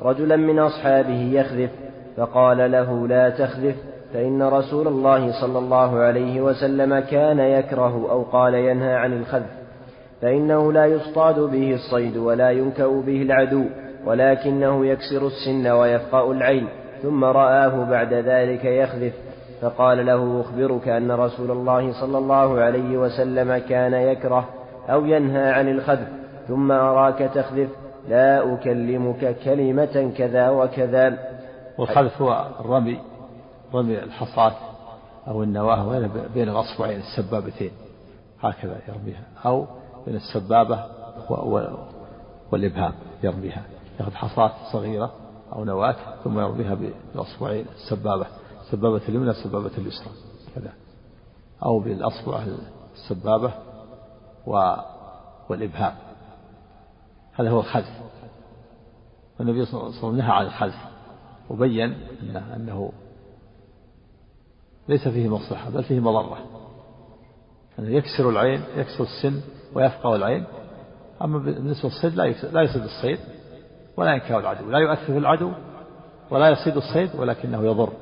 رجلا 0.02 0.36
من 0.36 0.58
أصحابه 0.58 1.30
يخذف 1.32 1.70
فقال 2.16 2.72
له 2.72 3.08
لا 3.08 3.30
تخذف 3.30 3.76
فإن 4.14 4.42
رسول 4.42 4.88
الله 4.88 5.40
صلى 5.40 5.58
الله 5.58 5.98
عليه 5.98 6.40
وسلم 6.40 6.98
كان 6.98 7.38
يكره 7.38 8.10
أو 8.10 8.22
قال 8.22 8.54
ينهى 8.54 8.94
عن 8.94 9.12
الخذف 9.12 9.50
فإنه 10.22 10.72
لا 10.72 10.86
يصطاد 10.86 11.40
به 11.40 11.74
الصيد 11.74 12.16
ولا 12.16 12.50
ينكأ 12.50 12.86
به 12.86 13.22
العدو 13.22 13.64
ولكنه 14.06 14.86
يكسر 14.86 15.26
السن 15.26 15.66
ويفقأ 15.66 16.32
العين 16.32 16.68
ثم 17.02 17.24
رآه 17.24 17.90
بعد 17.90 18.14
ذلك 18.14 18.64
يخذف 18.64 19.12
فقال 19.62 20.06
له 20.06 20.40
أخبرك 20.40 20.88
أن 20.88 21.10
رسول 21.10 21.50
الله 21.50 21.92
صلى 22.00 22.18
الله 22.18 22.60
عليه 22.60 22.98
وسلم 22.98 23.58
كان 23.58 23.94
يكره 23.94 24.48
أو 24.90 25.06
ينهى 25.06 25.50
عن 25.50 25.68
الخذف 25.68 26.08
ثم 26.48 26.72
أراك 26.72 27.30
تخذف 27.34 27.68
لا 28.08 28.54
أكلمك 28.54 29.36
كلمة 29.44 30.12
كذا 30.16 30.50
وكذا. 30.50 31.18
والخذف 31.78 32.22
هو 32.22 32.46
الرمي 32.60 33.00
رمي 33.74 33.98
الحصاة 33.98 34.54
أو 35.28 35.42
النواة 35.42 36.08
بين 36.34 36.48
الأصبعين 36.48 37.00
السبابتين. 37.00 37.70
هكذا 38.40 38.78
يرميها. 38.88 39.22
أو 39.46 39.66
بين 40.06 40.16
السبابة 40.16 40.84
والإبهام 42.52 42.92
يرميها. 43.22 43.62
يأخذ 44.00 44.12
حصاة 44.12 44.52
صغيرة 44.72 45.12
أو 45.52 45.64
نواة 45.64 45.96
ثم 46.24 46.38
يرميها 46.38 46.74
بالأصبعين 46.74 47.66
السبابة. 47.74 48.26
السبابة 48.60 49.00
اليمنى 49.08 49.30
السبابة 49.30 49.70
اليسرى. 49.78 50.10
كذا. 50.54 50.72
أو 51.64 51.78
بالأصبع 51.78 52.42
السبابة 52.94 53.52
والإبهام. 55.48 55.94
هذا 57.40 57.50
هو 57.50 57.60
الخلف. 57.60 57.88
والنبي 59.38 59.64
صلى 59.64 59.80
الله 59.80 59.88
عليه 59.88 59.98
وسلم 59.98 60.16
نهى 60.16 60.30
عن 60.30 60.46
الخلف 60.46 60.76
وبين 61.50 61.96
أنه, 62.22 62.56
أنه 62.56 62.92
ليس 64.88 65.08
فيه 65.08 65.28
مصلحة 65.28 65.70
بل 65.70 65.84
فيه 65.84 66.00
مضرة. 66.00 66.38
يعني 67.78 67.94
يكسر 67.94 68.30
العين 68.30 68.62
يكسر 68.76 69.04
السن 69.04 69.40
ويفقع 69.74 70.14
العين. 70.16 70.44
أما 71.22 71.38
بالنسبة 71.38 71.88
للصيد 71.88 72.14
لا 72.14 72.62
يصيد 72.62 72.82
الصيد 72.82 73.18
ولا 73.96 74.12
ينكاه 74.12 74.38
العدو 74.38 74.70
لا 74.70 74.78
يؤثر 74.78 75.06
في 75.06 75.18
العدو 75.18 75.52
ولا 76.30 76.48
يصيد 76.48 76.76
الصيد 76.76 77.10
ولكنه 77.16 77.64
يضر. 77.64 77.92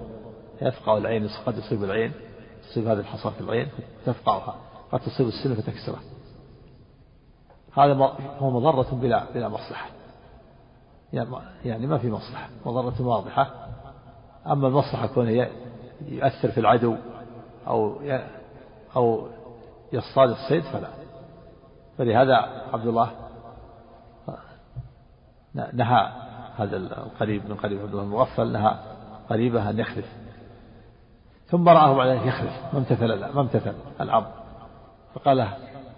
يفقع 0.63 0.97
العين 0.97 1.29
قد 1.47 1.59
يصيب 1.59 1.85
العين 1.85 2.13
تصيب 2.71 2.87
هذه 2.87 2.99
الحصى 2.99 3.31
في 3.31 3.41
العين 3.41 3.69
تفقعها 4.07 4.57
قد 4.93 5.01
تصيب 5.01 5.27
السن 5.27 5.55
فتكسره. 5.55 6.01
هذا 7.77 8.13
هو 8.39 8.51
مضرة 8.51 8.87
بلا 8.93 9.25
بلا 9.35 9.49
مصلحة. 9.49 9.89
يعني 11.65 11.87
ما 11.87 11.99
في 11.99 12.11
مصلحة 12.11 12.49
مضرة 12.67 13.07
واضحة. 13.07 13.51
أما 14.47 14.69
المصلحة 14.69 15.07
كونه 15.07 15.49
يؤثر 16.09 16.49
في 16.49 16.61
العدو 16.61 16.97
أو 17.67 18.01
أو 18.97 19.29
يصطاد 19.93 20.31
الصيد 20.31 20.63
فلا. 20.63 20.89
فلهذا 21.99 22.35
عبد 22.73 22.87
الله 22.87 23.11
نهى 25.55 26.13
هذا 26.57 26.77
القريب 26.77 27.51
من 27.51 27.57
قريب 27.57 27.81
عبد 27.81 27.91
الله 27.91 28.03
المغفل 28.03 28.53
نهى 28.53 28.77
قريبه 29.31 29.71
أن 29.71 29.79
يخلف. 29.79 30.13
ثم 31.47 31.69
رآه 31.69 31.95
بعد 31.95 32.09
ذلك 32.09 32.27
يخلف. 32.27 32.53
ما 32.73 32.79
امتثل 32.79 33.35
ما 33.35 33.41
امتثل 33.41 33.75
الأمر. 34.01 34.33
فقال 35.15 35.49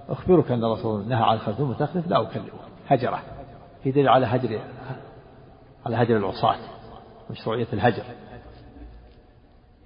أخبرك 0.09 0.51
أن 0.51 0.65
الرسول 0.65 1.09
نهى 1.09 1.23
عن 1.23 1.35
الخلف 1.35 1.59
ثم 1.59 1.73
تخلف 1.73 2.07
لا 2.07 2.23
أكلمك 2.23 2.53
هجرة. 2.89 3.23
في 3.83 3.91
دليل 3.91 4.09
على 4.09 4.27
هجر 4.27 4.61
على 5.87 5.97
هجر 5.97 6.17
العصاة 6.17 6.57
مشروعية 7.31 7.67
الهجر. 7.73 8.05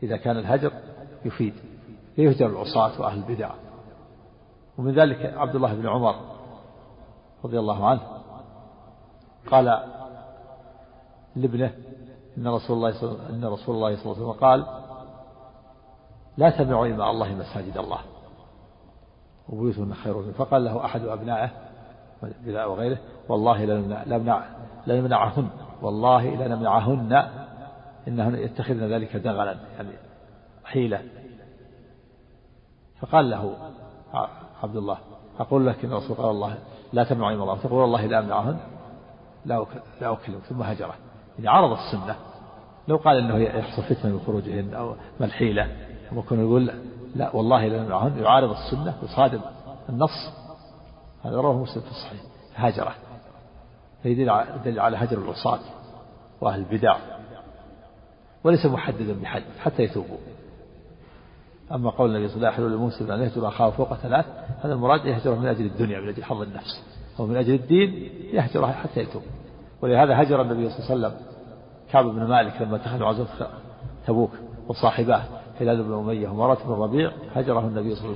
إذا 0.02 0.16
كان 0.16 0.36
الهجر 0.36 0.72
يفيد 1.24 1.54
يهجر 2.18 2.46
العصاة 2.46 3.00
وأهل 3.00 3.18
البدع. 3.18 3.50
ومن 4.78 4.94
ذلك 4.94 5.34
عبد 5.36 5.54
الله 5.54 5.74
بن 5.74 5.88
عمر 5.88 6.14
رضي 7.44 7.58
الله 7.58 7.86
عنه 7.86 8.00
قال 9.50 9.82
لابنه 11.36 11.74
إن 12.38 12.48
رسول 12.48 12.76
الله 12.76 12.92
صلى 12.92 13.74
الله 13.74 13.86
عليه 13.86 14.06
وسلم 14.06 14.32
قال 14.32 14.66
لا 16.36 16.50
تمنعوا 16.50 16.86
إماء 16.86 17.10
الله 17.10 17.34
مساجد 17.34 17.78
الله. 17.78 17.98
وبيوتهن 19.52 19.94
خير 19.94 20.32
فقال 20.32 20.64
له 20.64 20.84
أحد 20.84 21.04
أبنائه 21.04 21.50
بلا 22.44 22.66
وغيره 22.66 22.98
والله 23.28 23.64
لنمنع 23.64 24.44
لنمنعهن 24.86 25.48
والله 25.82 26.46
لنمنعهن 26.46 27.28
إنهن 28.08 28.34
يتخذن 28.34 28.92
ذلك 28.92 29.16
دغلا 29.16 29.56
يعني 29.76 29.90
حيلة. 30.64 31.02
فقال 33.00 33.30
له 33.30 33.56
عبد 34.62 34.76
الله 34.76 34.98
أقول 35.38 35.66
لك 35.66 35.84
إن 35.84 35.92
رسول 35.92 36.16
قال 36.16 36.30
الله 36.30 36.58
لا 36.92 37.12
إماء 37.12 37.32
الله. 37.32 37.58
تقول 37.58 37.80
والله 37.80 38.06
لا 38.06 38.18
أمنعهن 38.18 38.56
لا 39.44 39.66
لا 40.00 40.12
أكلم 40.12 40.38
ثم 40.48 40.62
هجره. 40.62 40.94
يعني 41.36 41.48
عرض 41.48 41.70
السنة. 41.70 42.16
لو 42.88 42.96
قال 42.96 43.16
إنه 43.16 43.38
يحصل 43.38 43.82
فتنة 43.82 44.16
بخروجهن 44.16 44.74
أو 44.74 44.94
ما 45.20 45.26
الحيله 45.26 45.68
ممكن 46.12 46.40
يقول 46.40 46.70
لا 47.14 47.36
والله 47.36 47.66
لا 47.66 48.10
يعارض 48.20 48.50
السنة 48.50 48.94
يصادم 49.02 49.40
النص. 49.88 50.32
هذا 51.24 51.36
رواه 51.36 51.52
مسلم 51.52 51.82
في 51.82 51.90
الصحيح. 51.90 52.20
هاجرة. 52.56 52.94
فيدل 54.02 54.30
على 54.80 54.96
هجر 54.96 55.18
العصاة 55.18 55.60
وأهل 56.40 56.60
البدع. 56.60 56.96
وليس 58.44 58.66
محددا 58.66 59.20
بحد 59.20 59.42
حتى 59.60 59.82
يتوبوا. 59.82 60.18
أما 61.72 61.90
قول 61.90 62.10
النبي 62.10 62.28
صلى 62.28 62.36
الله 62.36 62.48
عليه 62.48 62.56
وسلم 62.56 62.72
المسلم 62.72 63.10
أن 63.10 63.22
يهجر 63.22 63.48
أخاه 63.48 63.70
فوق 63.70 63.94
ثلاث. 63.94 64.26
هذا 64.62 64.72
المراد 64.72 65.06
يهجره 65.06 65.34
من 65.34 65.46
أجل 65.46 65.66
الدنيا 65.66 66.00
من 66.00 66.08
أجل 66.08 66.24
حظ 66.24 66.42
النفس. 66.42 66.82
أو 67.20 67.26
من 67.26 67.36
أجل 67.36 67.54
الدين 67.54 68.10
يهجره 68.32 68.66
حتى 68.66 69.00
يتوب. 69.00 69.22
ولهذا 69.82 70.22
هجر 70.22 70.42
النبي 70.42 70.70
صلى 70.70 70.78
الله 70.78 71.08
عليه 71.08 71.16
وسلم 71.16 71.26
كعب 71.90 72.04
بن 72.04 72.26
مالك 72.26 72.62
لما 72.62 72.76
اتخذوا 72.76 73.08
عزوة 73.08 73.26
تبوك 74.06 74.30
وصاحباه. 74.68 75.22
هلال 75.62 75.82
بن 75.82 75.92
أمية 75.92 76.28
ومرات 76.28 76.66
بن 76.66 76.72
الربيع 76.72 77.12
هجره 77.34 77.60
النبي 77.60 77.94
صلى 77.94 78.10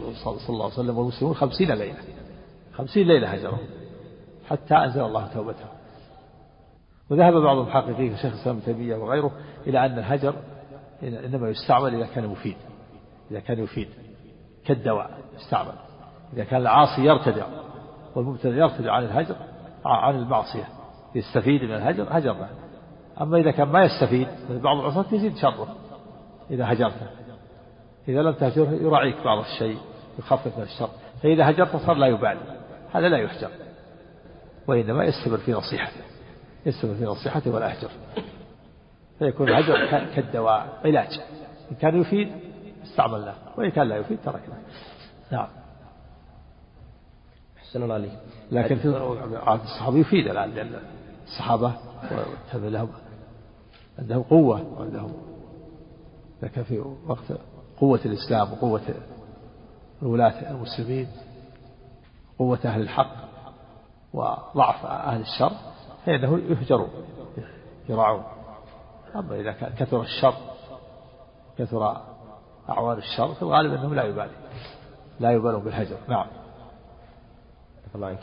الله 0.49 0.65
عليه 0.65 0.75
وسلم 0.75 0.99
والمسلمون 0.99 1.35
خمسين 1.35 1.73
ليلة. 1.73 1.99
خمسين 2.75 3.07
ليلة 3.07 3.29
هجره 3.29 3.59
حتى 4.49 4.75
أنزل 4.75 5.01
الله 5.01 5.27
توبته. 5.35 5.67
وذهب 7.11 7.35
بعض 7.35 7.57
المحققين 7.57 8.15
كشيخ 8.15 8.33
الإسلام 8.33 8.57
ابن 8.57 8.65
تيمية 8.65 8.97
وغيره 8.97 9.31
إلى 9.67 9.87
أن 9.87 9.99
الهجر 9.99 10.35
إنما 11.03 11.49
يستعمل 11.49 11.95
إذا 11.95 12.07
كان 12.07 12.27
مفيد. 12.27 12.57
إذا 13.31 13.41
كان 13.41 13.59
يفيد 13.59 13.89
كالدواء 14.67 15.19
يستعمل. 15.37 15.75
إذا 16.33 16.45
كان 16.45 16.61
العاصي 16.61 17.03
يرتدع 17.05 17.47
والمبتدع 18.15 18.57
يرتدع 18.57 18.93
عن 18.93 19.05
الهجر 19.05 19.37
عن 19.85 20.17
المعصية 20.17 20.69
يستفيد 21.15 21.65
من 21.65 21.75
الهجر 21.75 22.07
هجرنا. 22.11 22.49
أما 23.21 23.39
إذا 23.39 23.51
كان 23.51 23.69
ما 23.69 23.85
يستفيد 23.85 24.29
بعض 24.51 24.79
العصاة 24.79 25.15
يزيد 25.15 25.37
شره 25.37 25.69
إذا 26.51 26.73
هجرته. 26.73 27.07
إذا 28.09 28.23
لم 28.23 28.33
تهجره 28.33 28.71
يراعيك 28.71 29.17
بعض 29.25 29.45
الشيء 29.45 29.79
يخفف 30.19 30.59
من 30.59 30.63
الشر. 30.63 30.89
فإذا 31.23 31.51
هجرته 31.51 31.87
صار 31.87 31.97
لا 31.97 32.07
يبالي. 32.07 32.41
هذا 32.93 33.09
لا 33.09 33.19
يحجر. 33.19 33.51
وإنما 34.67 35.05
يستمر 35.05 35.37
في 35.37 35.53
نصيحته. 35.53 36.01
يستمر 36.67 36.95
في 36.95 37.05
نصيحته 37.05 37.51
ولا 37.55 37.69
يهجر 37.69 37.91
فيكون 39.19 39.49
الهجر 39.49 39.87
كالدواء 40.15 40.81
علاج. 40.85 41.21
إن 41.71 41.77
كان 41.77 42.01
يفيد 42.01 42.33
استعملناه 42.85 43.35
وإن 43.57 43.71
كان 43.71 43.89
لا 43.89 43.97
يفيد 43.97 44.19
تركناه 44.25 44.59
نعم. 45.33 45.49
أحسن 47.59 47.83
الله 47.83 47.95
عليك. 47.95 48.13
لكن 48.53 48.77
في 48.77 48.89
عهد 49.37 49.61
الصحابة 49.61 49.99
يفيد 49.99 50.27
الآن 50.27 50.51
لأن 50.51 50.81
الصحابة 51.27 51.73
لهم 52.55 52.89
عندهم 53.99 54.23
قوة 54.23 54.79
وعندهم 54.79 55.13
لكن 56.43 56.63
في 56.63 56.79
وقت 57.07 57.33
قوة 57.81 58.01
الإسلام 58.05 58.53
وقوة 58.53 58.81
ولاة 60.03 60.51
المسلمين 60.51 61.09
قوة 62.39 62.59
أهل 62.65 62.81
الحق 62.81 63.13
وضعف 64.13 64.87
أهل 64.87 65.21
الشر 65.21 65.53
فإنه 66.07 66.39
يهجرون 66.39 66.89
يراعون. 67.89 68.23
أما 69.17 69.41
إذا 69.41 69.53
كثر 69.53 70.01
الشر 70.01 70.35
كثر 71.59 71.97
أعوان 72.69 72.99
الشر 72.99 73.35
في 73.35 73.43
الغالب 73.43 73.73
أنهم 73.73 73.95
لا 73.95 74.05
يبالي 74.05 74.31
لا 75.21 75.31
يبالون 75.31 75.65
بالهجر. 75.65 75.97
نعم. 76.09 76.27
الله 77.95 78.07
عنك 78.07 78.19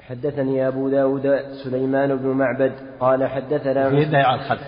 حدثني 0.00 0.68
أبو 0.68 0.88
داود 0.88 1.22
سليمان 1.64 2.16
بن 2.16 2.28
معبد 2.28 2.72
قال 3.00 3.28
حدثنا 3.28 3.90
فيه 3.90 4.02
النهي 4.02 4.22
عن 4.22 4.38
الخلف 4.38 4.62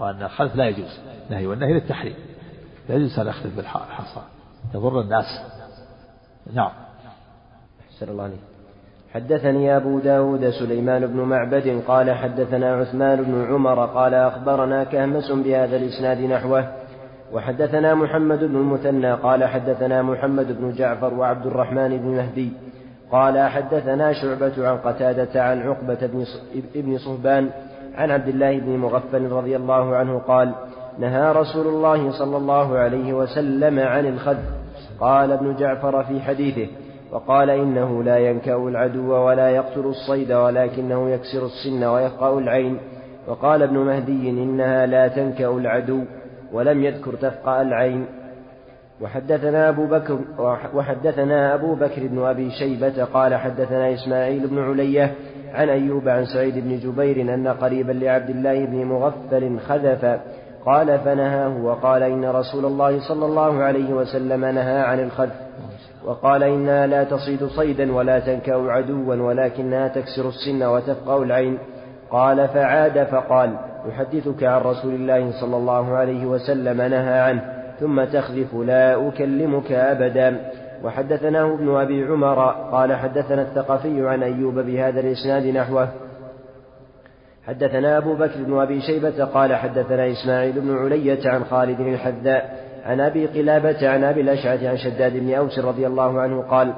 وأن 0.00 0.22
الخلف 0.22 0.56
لا 0.56 0.68
يجوز 0.68 1.00
نهي 1.30 1.46
والنهي 1.46 1.72
للتحريم. 1.72 2.31
لا 2.88 2.96
أن 2.96 3.26
يخلف 3.28 3.56
بالحصى. 3.56 4.20
يضر 4.74 5.00
الناس. 5.00 5.24
نعم. 6.52 6.70
أحسن 7.90 8.08
الله 8.08 8.24
عليك. 8.24 8.38
حدثني 9.14 9.76
أبو 9.76 9.98
داود 9.98 10.50
سليمان 10.50 11.06
بن 11.06 11.20
معبد 11.20 11.82
قال 11.86 12.14
حدثنا 12.14 12.74
عثمان 12.74 13.22
بن 13.22 13.46
عمر 13.54 13.86
قال 13.86 14.14
أخبرنا 14.14 14.84
كهمس 14.84 15.30
بهذا 15.30 15.76
الإسناد 15.76 16.20
نحوه. 16.20 16.82
وحدثنا 17.32 17.94
محمد 17.94 18.38
بن 18.38 18.56
المثنى 18.56 19.12
قال 19.12 19.44
حدثنا 19.44 20.02
محمد 20.02 20.60
بن 20.60 20.72
جعفر 20.72 21.14
وعبد 21.14 21.46
الرحمن 21.46 21.96
بن 21.96 22.08
مهدي 22.08 22.52
قال 23.12 23.48
حدثنا 23.48 24.12
شعبة 24.12 24.68
عن 24.68 24.78
قتادة 24.78 25.42
عن 25.42 25.62
عقبة 25.62 26.24
بن 26.74 26.98
صهبان 26.98 27.50
عن 27.94 28.10
عبد 28.10 28.28
الله 28.28 28.58
بن 28.58 28.76
مغفل 28.76 29.30
رضي 29.30 29.56
الله 29.56 29.96
عنه 29.96 30.18
قال 30.18 30.54
نهى 30.98 31.32
رسول 31.32 31.66
الله 31.66 32.10
صلى 32.18 32.36
الله 32.36 32.78
عليه 32.78 33.12
وسلم 33.12 33.78
عن 33.78 34.06
الخد. 34.06 34.38
قال 35.00 35.32
ابن 35.32 35.56
جعفر 35.56 36.04
في 36.04 36.20
حديثه 36.20 36.66
وقال 37.12 37.50
إنه 37.50 38.02
لا 38.02 38.18
ينكأ 38.18 38.56
العدو 38.56 39.12
ولا 39.12 39.50
يقتل 39.50 39.80
الصيد 39.80 40.32
ولكنه 40.32 41.10
يكسر 41.10 41.46
السن 41.46 41.84
ويفقأ 41.84 42.38
العين. 42.38 42.78
وقال 43.28 43.62
ابن 43.62 43.78
مهدي 43.78 44.30
إنها 44.30 44.86
لا 44.86 45.08
تنكأ 45.08 45.50
العدو 45.50 46.04
ولم 46.52 46.84
يذكر 46.84 47.12
تفقأ 47.12 47.62
العين. 47.62 48.06
وحدثنا 49.00 49.68
أبو 49.68 49.86
بكر 49.86 50.18
وحدثنا 50.74 51.54
أبو 51.54 51.74
بكر 51.74 52.06
بن 52.06 52.18
أبي 52.18 52.50
شيبة 52.50 53.04
قال 53.04 53.34
حدثنا 53.34 53.94
إسماعيل 53.94 54.46
بن 54.46 54.58
علية 54.58 55.14
عن 55.54 55.68
أيوب 55.68 56.08
عن 56.08 56.24
سعيد 56.24 56.54
بن 56.58 56.78
جبير 56.78 57.34
أن 57.34 57.48
قريبا 57.48 57.92
لعبد 57.92 58.30
الله 58.30 58.64
بن 58.64 58.84
مغفل 58.84 59.58
خذف 59.58 60.20
قال 60.66 60.98
فنهاه 60.98 61.64
وقال 61.64 62.02
إن 62.02 62.24
رسول 62.24 62.64
الله 62.64 63.08
صلى 63.08 63.26
الله 63.26 63.62
عليه 63.62 63.92
وسلم 63.92 64.44
نهى 64.44 64.78
عن 64.78 65.00
الخذف 65.00 65.34
وقال 66.04 66.42
إنها 66.42 66.86
لا 66.86 67.04
تصيد 67.04 67.44
صيدا 67.46 67.92
ولا 67.92 68.18
تنكأ 68.18 68.70
عدوا 68.70 69.14
ولكنها 69.14 69.88
تكسر 69.88 70.28
السن 70.28 70.62
وتفقأ 70.62 71.22
العين 71.22 71.58
قال 72.10 72.48
فعاد 72.48 73.04
فقال 73.04 73.56
أحدثك 73.90 74.44
عن 74.44 74.60
رسول 74.60 74.94
الله 74.94 75.40
صلى 75.40 75.56
الله 75.56 75.94
عليه 75.96 76.26
وسلم 76.26 76.82
نهى 76.82 77.20
عنه 77.20 77.42
ثم 77.80 78.04
تخذف 78.04 78.54
لا 78.54 79.08
أكلمك 79.08 79.72
أبدا 79.72 80.50
وحدثناه 80.84 81.54
ابن 81.54 81.76
أبي 81.76 82.04
عمر 82.04 82.50
قال 82.72 82.92
حدثنا 82.92 83.42
الثقفي 83.42 84.08
عن 84.08 84.22
أيوب 84.22 84.58
بهذا 84.58 85.00
الإسناد 85.00 85.46
نحوه 85.46 85.88
حدثنا 87.46 87.98
أبو 87.98 88.14
بكر 88.14 88.42
بن 88.42 88.60
أبي 88.60 88.80
شيبة 88.80 89.24
قال 89.24 89.54
حدثنا 89.54 90.10
إسماعيل 90.12 90.60
بن 90.60 90.76
علية 90.76 91.30
عن 91.30 91.44
خالد 91.44 91.80
الحذاء 91.80 92.62
عن 92.84 93.00
أبي 93.00 93.26
قلابة 93.26 93.88
عن 93.88 94.04
أبي 94.04 94.20
الأشعث 94.20 94.64
عن 94.64 94.76
شداد 94.76 95.16
بن 95.16 95.34
أوس 95.34 95.58
رضي 95.58 95.86
الله 95.86 96.20
عنه 96.20 96.42
قال 96.42 96.72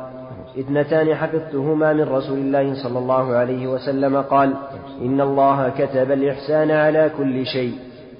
اثنتان 0.58 1.14
حفظتهما 1.14 1.92
من 1.92 2.02
رسول 2.02 2.38
الله 2.38 2.82
صلى 2.82 2.98
الله 2.98 3.34
عليه 3.34 3.66
وسلم 3.66 4.16
قال 4.16 4.54
إن 5.00 5.20
الله 5.20 5.68
كتب 5.68 6.12
الإحسان 6.12 6.70
على 6.70 7.10
كل 7.18 7.46
شيء 7.46 7.72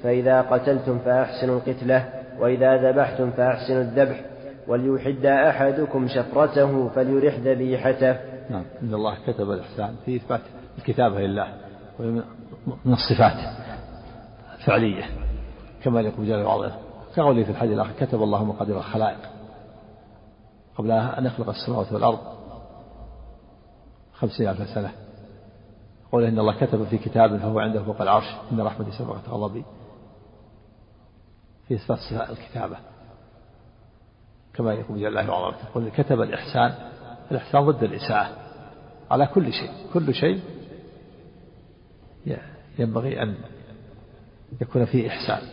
فإذا 0.03 0.41
قتلتم 0.41 0.99
فأحسنوا 0.99 1.57
القتلة 1.57 2.09
وإذا 2.41 2.91
ذبحتم 2.91 3.31
فأحسنوا 3.31 3.81
الذبح 3.81 4.21
وليحد 4.69 5.27
أحدكم 5.27 6.09
شفرته 6.09 6.89
فليرح 6.89 7.35
ذبيحته. 7.39 8.17
نعم 8.51 8.65
إن 8.83 8.95
الله 8.95 9.15
كتب 9.27 9.51
الإحسان 9.51 9.95
في 10.05 10.17
إثبات 10.17 10.41
الكتابة 10.79 11.21
لله. 11.21 11.63
من 11.99 12.93
الصفات 12.93 13.57
الفعلية 14.59 15.05
كما 15.83 16.01
يقول 16.01 16.27
جل 16.27 16.43
وعلا 16.43 16.73
كقوله 17.17 17.45
في 17.45 17.51
الحديث 17.51 17.73
الآخر 17.73 17.93
كتب 18.07 18.23
الله 18.23 18.45
مقادير 18.45 18.79
الخلائق 18.79 19.19
قبل 20.77 20.91
أن 20.91 21.27
يخلق 21.27 21.49
السماوات 21.49 21.93
والأرض 21.93 22.19
خمسين 24.15 24.49
ألف 24.49 24.69
سنة. 24.69 24.93
قول 26.13 26.25
إن 26.25 26.39
الله 26.39 26.55
كتب 26.61 26.85
في 26.85 26.99
كتاب 26.99 27.37
فهو 27.37 27.59
عنده 27.59 27.83
فوق 27.83 28.03
العرش 28.03 28.35
إن 28.53 28.61
رحمتي 28.61 28.91
سبقت 28.91 29.29
غضبي 29.29 29.65
في 31.69 31.75
إثبات 31.75 31.99
الكتابة 32.31 32.77
كما 34.55 34.75
يقول 34.75 35.01
جل 35.01 35.31
وعلا 35.31 35.55
يقول 35.71 35.89
كتب 35.91 36.21
الإحسان 36.21 36.75
الإحسان 37.31 37.65
ضد 37.67 37.83
الإساءة 37.83 38.29
على 39.11 39.27
كل 39.27 39.53
شيء 39.53 39.71
كل 39.93 40.15
شيء 40.15 40.41
ينبغي 42.79 43.23
أن 43.23 43.35
يكون 44.61 44.85
فيه 44.85 45.09
إحسان 45.09 45.49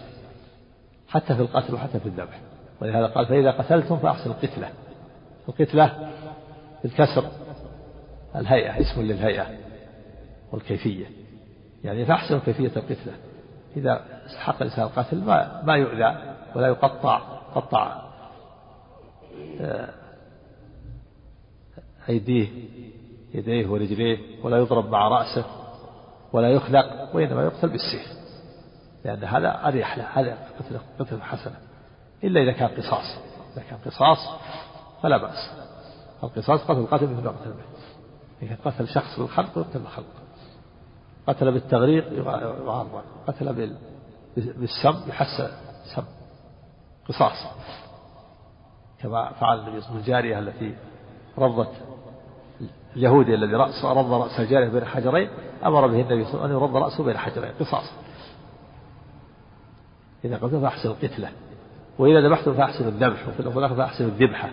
حتى 1.07 1.35
في 1.35 1.41
القتل 1.41 1.73
وحتى 1.73 1.99
في 1.99 2.05
الذبح. 2.05 2.39
ولهذا 2.81 3.07
قال 3.07 3.25
فإذا 3.25 3.51
قتلتم 3.51 3.97
فأحسن 3.97 4.31
القتلة. 4.31 4.69
القتلة 5.49 6.09
بالكسر 6.83 7.25
الهيئة 8.35 8.81
اسم 8.81 9.01
للهيئة 9.01 9.45
والكيفية. 10.51 11.05
يعني 11.83 12.05
فأحسن 12.05 12.39
كيفية 12.39 12.71
القتلة. 12.75 13.13
إذا 13.77 14.05
استحق 14.25 14.61
الإنسان 14.61 14.85
القتل 14.85 15.23
ما 15.23 15.61
ما 15.65 15.75
يؤذى 15.75 16.35
ولا 16.55 16.67
يقطع 16.67 17.17
قطع 17.55 18.01
آه، 19.61 19.89
أيديه 22.09 22.47
يديه 23.33 23.67
ورجليه 23.67 24.17
ولا 24.43 24.57
يضرب 24.57 24.89
مع 24.89 25.07
رأسه. 25.07 25.60
ولا 26.33 26.49
يخلق 26.49 27.15
وإنما 27.15 27.43
يقتل 27.43 27.69
بالسيف. 27.69 28.21
لأن 29.05 29.23
هذا 29.23 29.67
أريح 29.67 29.97
له 29.97 30.07
هذا 30.13 30.37
قتل 30.59 30.79
قتل 30.99 31.21
حسنة. 31.21 31.55
إلا 32.23 32.41
إذا 32.41 32.51
كان 32.51 32.69
قصاص. 32.69 33.17
إذا 33.53 33.63
كان 33.69 33.79
قصاص 33.85 34.17
فلا 35.03 35.17
بأس. 35.17 35.51
القصاص 36.23 36.61
قتل 36.61 36.85
قتل 36.85 37.07
مثل 37.07 37.23
ما 37.23 37.29
قتل 37.29 37.51
به. 37.51 37.63
إذا 38.41 38.57
قتل 38.65 38.87
شخص 38.87 39.19
بالخلق 39.19 39.57
يقتل 39.57 39.79
بالخلق. 39.79 40.13
قتل 41.27 41.51
بالتغريق 41.51 42.13
يعرض 42.13 43.03
قتل 43.27 43.75
بالسم 44.35 45.09
يحس 45.09 45.41
سم 45.95 46.03
قصاص. 47.09 47.47
كما 48.99 49.31
فعل 49.33 49.59
النبي 49.59 49.81
صلى 49.81 49.89
الله 49.89 49.89
عليه 49.89 49.97
وسلم 49.97 49.97
الجارية 49.97 50.39
التي 50.39 50.75
رضت 51.37 51.71
اليهودي 52.95 53.35
الذي 53.35 53.53
رأس 53.53 53.85
رض 53.85 54.13
رأس 54.13 54.39
الجارية 54.39 54.69
بين 54.69 54.85
حجرين 54.85 55.29
أمر 55.65 55.87
به 55.87 56.01
النبي 56.01 56.25
صلى 56.25 56.33
الله 56.33 56.43
عليه 56.43 56.43
وسلم 56.43 56.43
أن 56.43 56.51
يرض 56.51 56.75
رأسه 56.75 57.03
بين 57.03 57.17
حجرين. 57.17 57.51
قصاص. 57.59 57.91
إذا 60.25 60.37
قتلت 60.37 60.55
فأحسن 60.55 60.89
القتلة. 60.89 61.29
وإذا 61.99 62.27
ذبحتم 62.27 62.53
فأحسن 62.53 62.87
الذبح 62.87 63.27
وفي 63.27 63.39
الأخرى 63.39 63.75
فأحسن 63.75 64.05
الذبحة. 64.05 64.49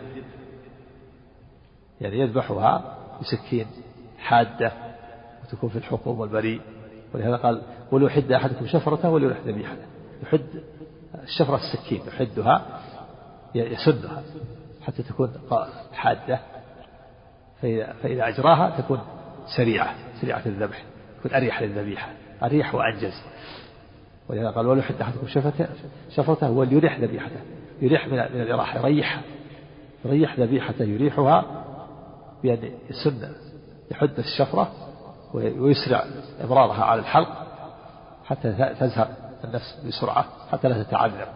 يعني 2.01 2.18
يذبحها 2.18 2.96
بسكين 3.20 3.66
حادة 4.18 4.72
وتكون 5.44 5.70
في 5.70 5.79
الحكم 5.79 6.20
والبريء. 6.20 6.61
ولهذا 7.14 7.37
قال 7.37 7.62
وليحد 7.92 8.33
أحدكم 8.33 8.66
شفرته 8.66 9.11
وليرح 9.11 9.38
ذبيحته 9.46 9.87
يحد 10.22 10.40
الشفرة 11.22 11.57
السكين 11.57 12.03
يحدها 12.07 12.81
يسدها 13.55 14.22
حتى 14.83 15.03
تكون 15.03 15.33
حادة. 15.92 16.40
فإذا, 17.62 17.94
فإذا 18.02 18.28
أجراها 18.28 18.80
تكون 18.80 19.00
سريعة 19.56 19.94
سريعة 20.20 20.42
الذبح 20.46 20.84
تكون 21.18 21.34
أريح 21.34 21.62
للذبيحة 21.62 22.08
أريح 22.42 22.74
وأنجز. 22.74 23.22
ولهذا 24.28 24.50
قال 24.50 24.66
وليحد 24.66 24.94
أحدكم 25.00 25.26
شفته 25.26 25.68
شفرته 26.10 26.50
وليريح 26.50 27.00
ذبيحته 27.00 27.40
يريح 27.80 28.06
من, 28.06 28.12
من 28.12 28.40
الإراحة 28.40 28.78
يريحها 28.78 29.22
يريح 30.04 30.40
ذبيحته 30.40 30.84
يريحها 30.84 31.64
بأن 32.42 32.70
يسن 32.90 33.32
يحد 33.90 34.18
الشفرة 34.18 34.72
ويسرع 35.34 36.04
إبرارها 36.40 36.84
على 36.84 37.00
الحلق 37.00 37.46
حتى 38.24 38.52
تزهق 38.80 39.10
النفس 39.44 39.80
بسرعة 39.86 40.24
حتى 40.52 40.68
لا 40.68 40.82
تتعذر 40.82 41.28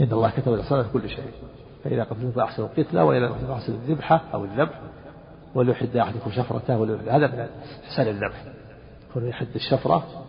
إن 0.00 0.12
الله 0.12 0.30
كتب 0.30 0.54
الإحسان 0.54 0.82
في 0.82 0.92
كل 0.92 1.08
شيء. 1.08 1.30
فإذا 1.84 2.04
قتلتم 2.04 2.30
فأحسنوا 2.30 2.68
القتلى 2.68 3.02
وإذا 3.02 3.26
قتلتم 3.26 3.46
فأحسنوا 3.46 3.78
الذبحة 3.78 4.22
أو 4.34 4.44
الذبح 4.44 4.80
وليحد 5.54 5.96
أحدكم 5.96 6.30
شفرته 6.30 6.84
هذا 7.16 7.26
من 7.26 7.48
إحسان 7.84 8.08
الذبح. 8.08 8.44
يكون 9.10 9.28
يحد 9.28 9.48
الشفرة 9.54 10.26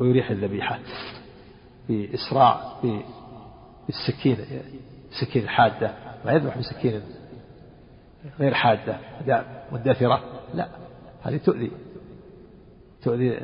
ويريح 0.00 0.30
الذبيحة. 0.30 0.78
بإسراع 1.88 2.60
بالسكين 3.88 4.36
سكين 5.20 5.48
حادة 5.48 5.94
ما 6.24 6.32
يذبح 6.32 6.58
بسكين 6.58 7.02
غير 8.40 8.54
حادة. 8.54 8.96
مدثرة؟ 9.72 10.20
لا. 10.54 10.68
هذه 11.22 11.36
تؤذي. 11.36 11.70
تؤذي 13.02 13.40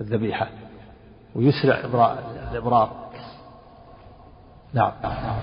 الذبيحة. 0.00 0.48
ويسرع 1.34 1.80
الإبرار 2.50 3.05
نعم. 4.76 4.92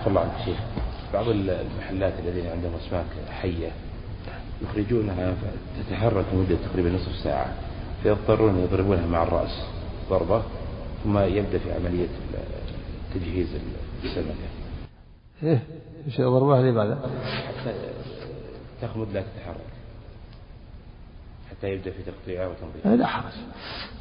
صلى 0.06 0.08
الله 0.08 0.22
عليه 0.22 0.56
بعض 1.14 1.26
المحلات 1.30 2.14
الذين 2.20 2.48
عندهم 2.48 2.72
أسماك 2.86 3.06
حية 3.42 3.72
يخرجونها 4.62 5.34
تتحرك 5.80 6.26
مدة 6.34 6.58
تقريبا 6.70 6.90
نصف 6.90 7.16
ساعة 7.24 7.54
فيضطرون 8.04 8.60
يضربونها 8.60 9.08
مع 9.08 9.24
الرأس 9.24 9.66
ضربة 10.10 10.44
ثم 11.04 11.18
يبدأ 11.20 11.58
في 11.58 11.74
عملية 11.74 12.08
تجهيز 13.14 13.48
السمكة. 14.04 14.34
إيه 15.44 15.64
إيش 16.08 16.20
يضربوها 16.20 16.62
لماذا؟ 16.62 17.10
حتى 17.48 17.74
تخمد 18.82 19.08
لا 19.14 19.22
تتحرك 19.22 19.74
حتى 21.50 21.68
يبدأ 21.68 21.92
في 21.92 22.04
تقطيعها 22.04 22.48
وتنظيفها. 22.48 22.96
لا 22.96 23.08
حرج 23.08 23.34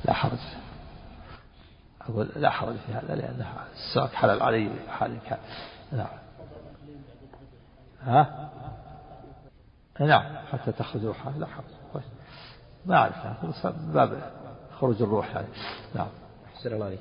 لا 0.04 0.12
حرج. 0.12 0.38
أقول 2.08 2.28
لا 2.36 2.50
حرج 2.50 2.74
في 2.86 2.92
هذا 2.92 3.14
لأنها 3.14 3.64
السمك 3.72 4.14
حلال. 4.14 4.42
علي 4.42 4.70
حال 4.88 5.18
كان 5.28 5.38
نعم. 5.92 6.06
ها؟ 8.02 8.50
نعم. 10.00 10.24
حتى 10.52 10.72
تخرج 10.72 11.04
روحها. 11.04 11.32
لا 11.38 11.46
حرج 11.46 12.02
ما 12.86 12.96
أعرف. 12.96 13.14
باب 13.94 14.18
خروج 14.80 15.02
الروح 15.02 15.34
يعني. 15.34 15.48
نعم. 15.94 16.08
أحسن 16.54 16.72
الله 16.72 16.86
عليك. 16.86 17.00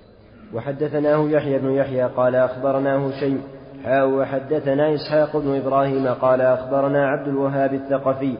وحدثناه 0.53 1.29
يحيى 1.29 1.59
بن 1.59 1.71
يحيى 1.71 2.03
قال 2.03 2.35
أخبرناه 2.35 3.19
شيء. 3.19 3.41
حاء 3.83 4.07
وحدثنا 4.07 4.95
إسحاق 4.95 5.37
بن 5.37 5.55
إبراهيم 5.55 6.07
قال 6.07 6.41
أخبرنا 6.41 7.07
عبد 7.07 7.27
الوهاب 7.27 7.73
الثقفي 7.73 8.37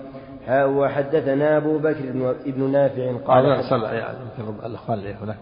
وحدثنا 0.51 1.57
أبو 1.57 1.77
بكر 1.77 2.11
بن 2.45 2.71
نافع 2.71 3.17
قال 3.17 3.45
يعني 3.93 4.17
يمكن 4.39 4.65
الأخوان 4.65 4.99
اللي 4.99 5.13
هناك 5.13 5.37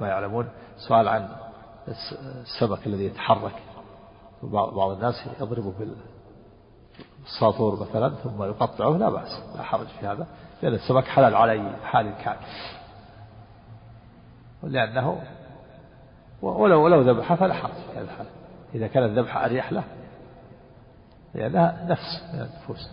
ما 0.00 0.08
يعلمون 0.08 0.48
سؤال 0.88 1.08
عن 1.08 1.28
السمك 1.88 2.86
الذي 2.86 3.04
يتحرك. 3.04 3.54
بعض 4.52 4.90
الناس 4.90 5.14
يضربه 5.40 5.72
بالساطور 7.22 7.80
مثلا 7.80 8.08
ثم 8.08 8.42
يقطعه 8.42 8.90
لا 8.90 9.10
بأس 9.10 9.42
لا 9.56 9.62
حرج 9.62 9.86
في 9.86 10.06
هذا 10.06 10.26
لأن 10.62 10.74
السمك 10.74 11.04
حلال 11.04 11.34
على 11.34 11.52
أي 11.52 11.76
حال 11.84 12.14
كان 12.24 12.36
لأنه 14.62 15.22
ولو 16.42 16.84
ولو 16.84 17.00
ذبح 17.00 17.34
فلا 17.34 17.54
حرج 17.54 17.72
في 17.72 17.98
هذا 17.98 18.04
الحال. 18.04 18.26
إذا 18.74 18.86
كان 18.86 19.04
الذبح 19.04 19.36
أريح 19.36 19.72
له 19.72 19.84
لأنها 21.34 21.86
نفس 21.88 22.34
من 22.34 22.40
النفوس. 22.40 22.90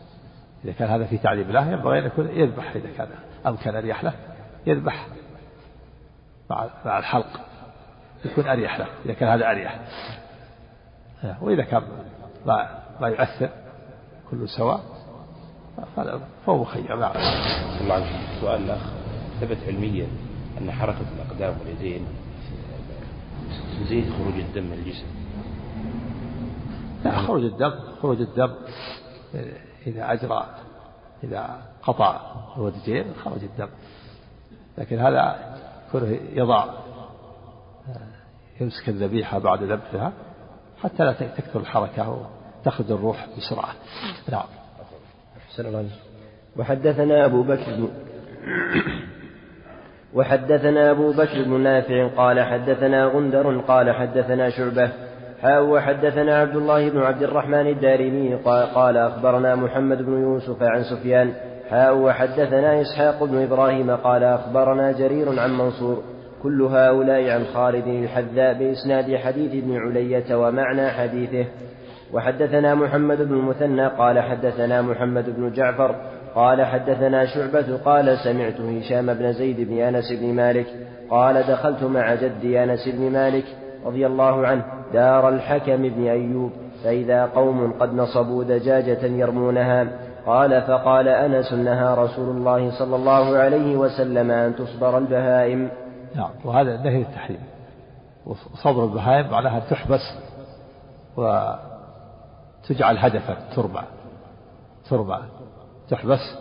إذا 0.65 0.71
كان 0.71 0.89
هذا 0.89 1.05
في 1.05 1.17
تعليم 1.17 1.47
الله 1.47 1.71
ينبغي 1.71 1.99
أن 1.99 2.05
يكون 2.05 2.27
يذبح 2.27 2.71
إذا 2.75 2.89
كان 2.97 3.07
أمكن 3.47 3.75
أريح 3.75 4.03
له 4.03 4.13
يذبح 4.67 5.07
مع 6.49 6.69
مع 6.85 6.99
الحلق. 6.99 7.39
يكون 8.25 8.47
أريح 8.47 8.79
له 8.79 8.87
إذا 9.05 9.13
كان 9.13 9.29
هذا 9.29 9.51
أريح. 9.51 9.79
وإذا 11.41 11.63
كان 11.63 11.81
ما 12.45 12.79
ما 13.01 13.07
يؤثر 13.07 13.49
كله 14.31 14.45
سواء 14.45 14.81
فهو 16.45 16.57
مخير. 16.57 16.95
نعم. 16.95 17.11
الله 17.81 18.05
سؤال 18.41 18.61
الأخ 18.61 18.81
ثبت 19.41 19.57
علميا 19.67 20.07
أن 20.61 20.71
حركة 20.71 21.05
الأقدام 21.15 21.55
واليدين 21.59 22.05
تزيد 23.79 24.13
خروج 24.13 24.33
الدم 24.33 24.63
من 24.63 24.73
الجسم 24.73 25.05
لا 27.05 27.11
خروج 27.11 27.43
الدم 27.43 27.73
خروج 28.01 28.21
الدم. 28.21 28.51
إذا 29.87 30.13
أجرى 30.13 30.45
إذا 31.23 31.61
قطع 31.83 32.19
الودجين 32.57 33.13
خرج 33.23 33.43
الدم. 33.43 33.69
لكن 34.77 34.99
هذا 34.99 35.55
كونه 35.91 36.19
يضع 36.33 36.65
يمسك 38.61 38.89
الذبيحة 38.89 39.39
بعد 39.39 39.63
ذبحها 39.63 40.13
حتى 40.83 41.03
لا 41.03 41.13
تكثر 41.13 41.59
الحركة 41.59 42.27
وتخرج 42.65 42.91
الروح 42.91 43.27
بسرعة. 43.37 43.73
نعم. 44.31 44.45
أحسن 45.37 45.65
الله 45.65 45.89
وحدثنا 46.57 47.25
أبو 47.25 47.43
بكر 47.43 47.89
وحدثنا 50.13 50.91
أبو 50.91 51.11
بكر 51.11 51.43
بن 51.43 51.61
نافع 51.61 52.07
قال 52.07 52.41
حدثنا 52.41 53.05
غندر 53.05 53.59
قال 53.59 53.91
حدثنا 53.91 54.49
شعبة 54.49 54.91
وحدثنا 55.43 56.37
عبد 56.37 56.55
الله 56.55 56.89
بن 56.89 56.99
عبد 56.99 57.23
الرحمن 57.23 57.67
الدارمي 57.67 58.35
قال 58.75 58.97
أخبرنا 58.97 59.55
محمد 59.55 60.01
بن 60.01 60.21
يوسف 60.21 60.63
عن 60.63 60.83
سفيان. 60.83 61.33
حاء 61.69 61.97
وحدثنا 61.97 62.81
إسحاق 62.81 63.23
بن 63.23 63.43
إبراهيم 63.43 63.91
قال 63.91 64.23
أخبرنا 64.23 64.91
جرير 64.91 65.39
عن 65.39 65.57
منصور. 65.57 66.03
كل 66.43 66.61
هؤلاء 66.61 67.29
عن 67.29 67.43
خالد 67.53 67.87
الحذاء 67.87 68.53
بإسناد 68.53 69.15
حديث 69.15 69.63
ابن 69.63 69.77
علية 69.77 70.35
ومعنى 70.35 70.89
حديثه. 70.89 71.45
وحدثنا 72.13 72.75
محمد 72.75 73.21
بن 73.21 73.33
المثنى 73.33 73.87
قال 73.87 74.19
حدثنا 74.19 74.81
محمد 74.81 75.35
بن 75.37 75.51
جعفر 75.51 75.95
قال 76.35 76.65
حدثنا 76.65 77.25
شعبة 77.25 77.77
قال 77.85 78.17
سمعت 78.17 78.61
هشام 78.61 79.13
بن 79.13 79.33
زيد 79.33 79.69
بن 79.69 79.77
أنس 79.77 80.11
بن 80.11 80.33
مالك 80.33 80.65
قال 81.09 81.43
دخلت 81.43 81.83
مع 81.83 82.15
جدي 82.15 82.63
أنس 82.63 82.87
بن 82.87 83.11
مالك 83.11 83.45
رضي 83.85 84.07
الله 84.07 84.47
عنه. 84.47 84.80
دار 84.93 85.29
الحكم 85.29 85.81
بن 85.89 86.07
أيوب 86.07 86.51
فإذا 86.83 87.25
قوم 87.25 87.73
قد 87.79 87.93
نصبوا 87.93 88.43
دجاجة 88.43 89.05
يرمونها 89.05 89.87
قال 90.25 90.61
فقال 90.61 91.07
أنس 91.07 91.53
نهى 91.53 91.95
رسول 91.95 92.37
الله 92.37 92.79
صلى 92.79 92.95
الله 92.95 93.37
عليه 93.37 93.75
وسلم 93.75 94.31
أن 94.31 94.55
تصبر 94.55 94.97
البهائم. 94.97 95.69
نعم 96.15 96.29
وهذا 96.45 96.77
نهي 96.77 97.01
التحريم. 97.01 97.43
وصبر 98.25 98.83
البهائم 98.83 99.31
معناها 99.31 99.59
تحبس 99.59 100.13
وتجعل 101.17 102.97
هدفا 102.97 103.37
تربع 103.55 103.83
تربع 104.89 105.21
تحبس 105.89 106.35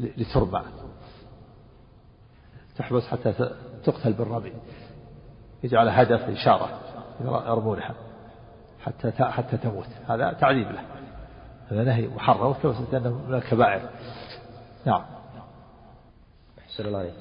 لتربع 0.00 0.62
تحبس 2.76 3.02
حتى 3.02 3.32
تقتل 3.84 4.12
بالرمي 4.12 4.52
يجعل 5.66 5.88
هدف 5.88 6.28
إشارة 6.28 6.68
يرمونها 7.24 7.94
حتى 8.84 9.10
حتى 9.10 9.56
تموت. 9.56 9.86
هذا 10.08 10.32
تعذيب 10.32 10.66
له. 10.66 10.80
هذا 11.70 11.84
نهي 11.84 12.08
محرم 12.08 12.50
وكما 12.50 12.74
أنه 12.92 13.20
من 13.28 13.34
الكبائر. 13.34 13.80
نعم. 14.86 15.02
أحسن 16.58 16.86
الله 16.86 16.98
عليك 16.98 17.14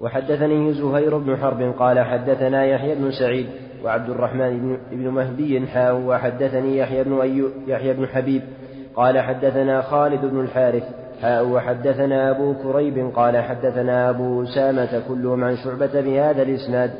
وحدثني 0.00 0.74
زهير 0.74 1.18
بن 1.18 1.36
حرب 1.36 1.74
قال 1.78 2.00
حدثنا 2.00 2.64
يحيى 2.64 2.94
بن 2.94 3.10
سعيد 3.12 3.46
وعبد 3.84 4.10
الرحمن 4.10 4.78
بن 4.90 5.08
مهدي 5.08 5.66
حاء 5.66 5.94
وحدثني 5.94 6.78
يحيى 6.78 7.04
بن 7.04 7.20
أيو 7.20 7.50
يحيى 7.66 7.92
بن 7.92 8.06
حبيب 8.06 8.42
قال 8.96 9.18
حدثنا 9.18 9.82
خالد 9.82 10.24
بن 10.24 10.40
الحارث 10.40 10.82
حاء 11.22 11.46
وحدثنا 11.46 12.30
أبو 12.30 12.54
كريب 12.54 13.12
قال 13.16 13.42
حدثنا 13.42 14.10
أبو 14.10 14.42
أسامة 14.42 15.02
كلهم 15.08 15.44
عن 15.44 15.56
شعبة 15.56 16.00
بهذا 16.00 16.42
الإسناد 16.42 16.90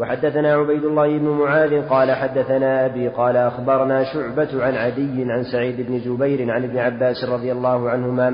وحدثنا 0.00 0.54
عبيد 0.54 0.84
الله 0.84 1.18
بن 1.18 1.28
معاذ 1.28 1.88
قال 1.88 2.12
حدثنا 2.12 2.86
أبي 2.86 3.08
قال 3.08 3.36
أخبرنا 3.36 4.04
شعبة 4.04 4.64
عن 4.64 4.74
عدي 4.74 5.32
عن 5.32 5.44
سعيد 5.52 5.80
بن 5.80 5.98
جبير 5.98 6.52
عن 6.52 6.64
ابن 6.64 6.78
عباس 6.78 7.24
رضي 7.24 7.52
الله 7.52 7.90
عنهما 7.90 8.28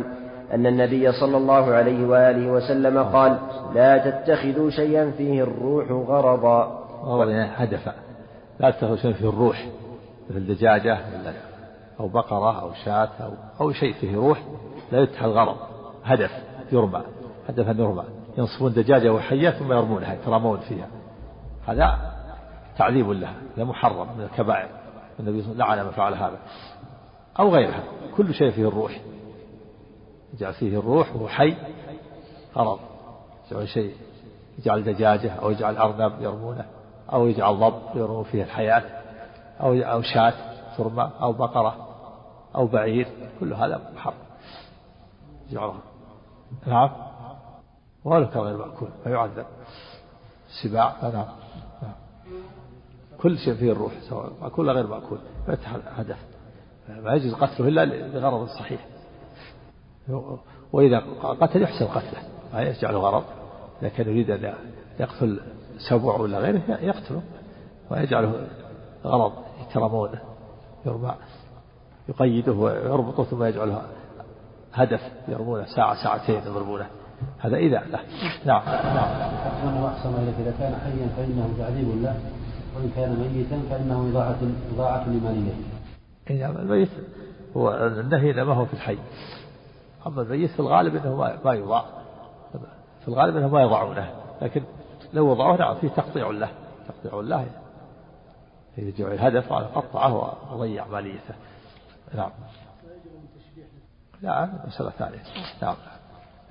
أن 0.55 0.67
النبي 0.67 1.13
صلى 1.13 1.37
الله 1.37 1.75
عليه 1.75 2.07
وآله 2.07 2.53
وسلم 2.53 2.99
قال 2.99 3.39
لا 3.75 3.99
تتخذوا 4.11 4.71
شيئا 4.71 5.11
فيه 5.11 5.43
الروح 5.43 5.91
غرضا. 5.91 6.85
يعني 7.31 7.51
هدفا 7.57 7.95
لا 8.61 8.71
تتخذوا 8.71 8.97
شيئا 8.97 9.13
فيه 9.13 9.29
الروح 9.29 9.67
مثل 10.31 10.47
دجاجة 10.47 10.99
أو 12.01 12.09
بقرة 12.09 12.61
أو 12.61 12.71
شاة 12.85 13.09
أو, 13.21 13.31
أو 13.61 13.73
شيء 13.73 13.93
فيه 13.93 14.17
روح 14.17 14.43
لا 14.93 15.01
يتخذ 15.01 15.27
غرض 15.27 15.57
هدف 16.05 16.31
يرمى 16.73 17.03
هدفا 17.49 17.71
يرمى 17.71 18.05
ينصبون 18.39 18.73
دجاجة 18.73 19.13
وحية 19.13 19.51
ثم 19.51 19.73
يرمونها 19.73 20.15
يترمون 20.15 20.59
فيها. 20.59 20.96
هذا 21.67 22.13
تعذيب 22.79 23.11
له 23.11 23.33
هذا 23.57 23.65
محرم 23.65 24.19
من 24.19 24.25
الكبائر 24.25 24.69
النبي 25.21 25.43
صلى 25.43 25.53
الله 25.53 25.65
عليه 25.65 25.83
وسلم 25.83 25.87
لعن 25.87 25.87
من 25.87 25.93
فعل 25.93 26.15
هذا. 26.15 26.39
أو 27.41 27.55
غيرها 27.55 27.83
كل 28.17 28.35
شيء 28.35 28.51
فيه 28.51 28.69
الروح. 28.69 29.01
يجعل 30.35 30.55
فيه 30.55 30.79
الروح 30.79 31.17
وهو 31.17 31.29
حي 31.29 31.57
غرض. 32.57 32.79
يجعل 33.51 33.69
شيء 33.69 33.95
يجعل 34.59 34.85
دجاجة 34.85 35.33
أو 35.33 35.51
يجعل 35.51 35.77
أرنب 35.77 36.23
يرمونه 36.23 36.67
أو 37.13 37.27
يجعل 37.27 37.57
ضب 37.57 37.83
يرمون 37.95 38.25
فيه 38.25 38.43
الحياة 38.43 38.83
أو 39.61 39.75
أو 39.75 40.03
شاة 40.03 40.35
ترمى 40.79 41.11
أو 41.21 41.33
بقرة 41.33 41.89
أو 42.55 42.67
بعير. 42.67 43.09
كل 43.41 43.55
هذا 43.55 43.91
محرم. 43.95 44.15
يجعلها. 45.51 45.81
نعم. 46.67 46.91
ولك 48.05 48.37
غير 48.37 48.57
مأكول 48.57 48.89
فيعذب. 49.05 49.47
السباع 50.49 50.97
نعم 51.03 51.46
كل 53.23 53.39
شيء 53.39 53.55
فيه 53.55 53.73
الروح 53.73 53.93
سواء 54.09 54.33
مأكول 54.43 54.71
غير 54.71 54.87
مأكول 54.87 55.19
هدف 55.97 56.19
ما 56.89 57.15
يجوز 57.15 57.35
قتله 57.35 57.69
إلا 57.69 57.85
لغرض 57.85 58.49
صحيح. 58.49 58.87
وإذا 60.73 60.99
قتل 61.23 61.63
يحسن 61.63 61.87
قتله 61.87 62.23
ما 62.55 62.63
يجعله 62.63 62.99
غرض. 62.99 63.25
إذا 63.83 63.89
كان 63.89 64.09
يريد 64.09 64.31
أن 64.31 64.55
يقتل 65.01 65.41
سبع 65.91 66.17
ولا 66.17 66.39
غيره 66.39 66.63
يقتله. 66.69 67.23
ويجعله 67.91 68.47
غرض 69.05 69.33
يكرمونه 69.61 70.21
يرمى 70.87 71.15
يقيده 72.09 72.53
ويربطه 72.53 73.25
ثم 73.25 73.45
يجعله 73.45 73.83
هدف 74.73 75.01
يرمونه 75.29 75.65
ساعة 75.65 76.03
ساعتين 76.05 76.43
يضربونه 76.47 76.87
هذا 77.39 77.57
إذا 77.57 77.79
له 77.79 78.01
نعم. 78.45 78.63
نعم. 78.67 79.85
أحسن 79.85 80.15
إليك. 80.15 80.35
إذا 80.41 80.55
كان 80.59 80.75
حيا 80.75 81.09
فإنه 81.17 81.55
تعذيب 81.59 82.03
له 82.03 82.21
وإن 82.77 82.91
كان 82.97 83.33
ميتا 83.35 83.63
فإنه 83.71 84.11
إضاعة 84.11 84.39
إضاعة 84.75 85.09
لماليته. 85.09 85.57
نعم 86.31 86.57
الميت 86.57 86.91
هو 87.57 87.75
النهي 87.75 88.33
ما 88.33 88.55
هو 88.55 88.67
في 88.67 88.75
الحي. 88.75 88.99
أما 90.07 90.23
الميت 90.23 90.51
في 90.51 90.61
الغالب 90.61 90.97
أنه 90.97 91.17
ما 91.45 91.55
يضاع. 91.55 91.85
في 93.01 93.09
الغالب 93.09 93.37
أنه 93.37 93.49
ما 93.49 93.63
يضعونه 93.63 94.11
لكن 94.43 94.63
لو 95.13 95.27
وضعوه 95.27 95.57
نعم 95.57 95.75
فيه 95.75 95.89
تقطيع 95.89 96.31
له 96.31 96.49
تقطيع 96.89 97.21
له 97.21 97.47
يرجع 98.79 99.07
الهدف 99.07 99.53
على 99.53 99.67
قطعه 99.67 100.37
وضيع 100.55 100.87
ماليته. 100.87 101.35
نعم. 102.15 102.31
نعم 104.23 104.53
مسألة 104.67 104.91
ثانية. 104.91 105.23
نعم. 105.63 105.77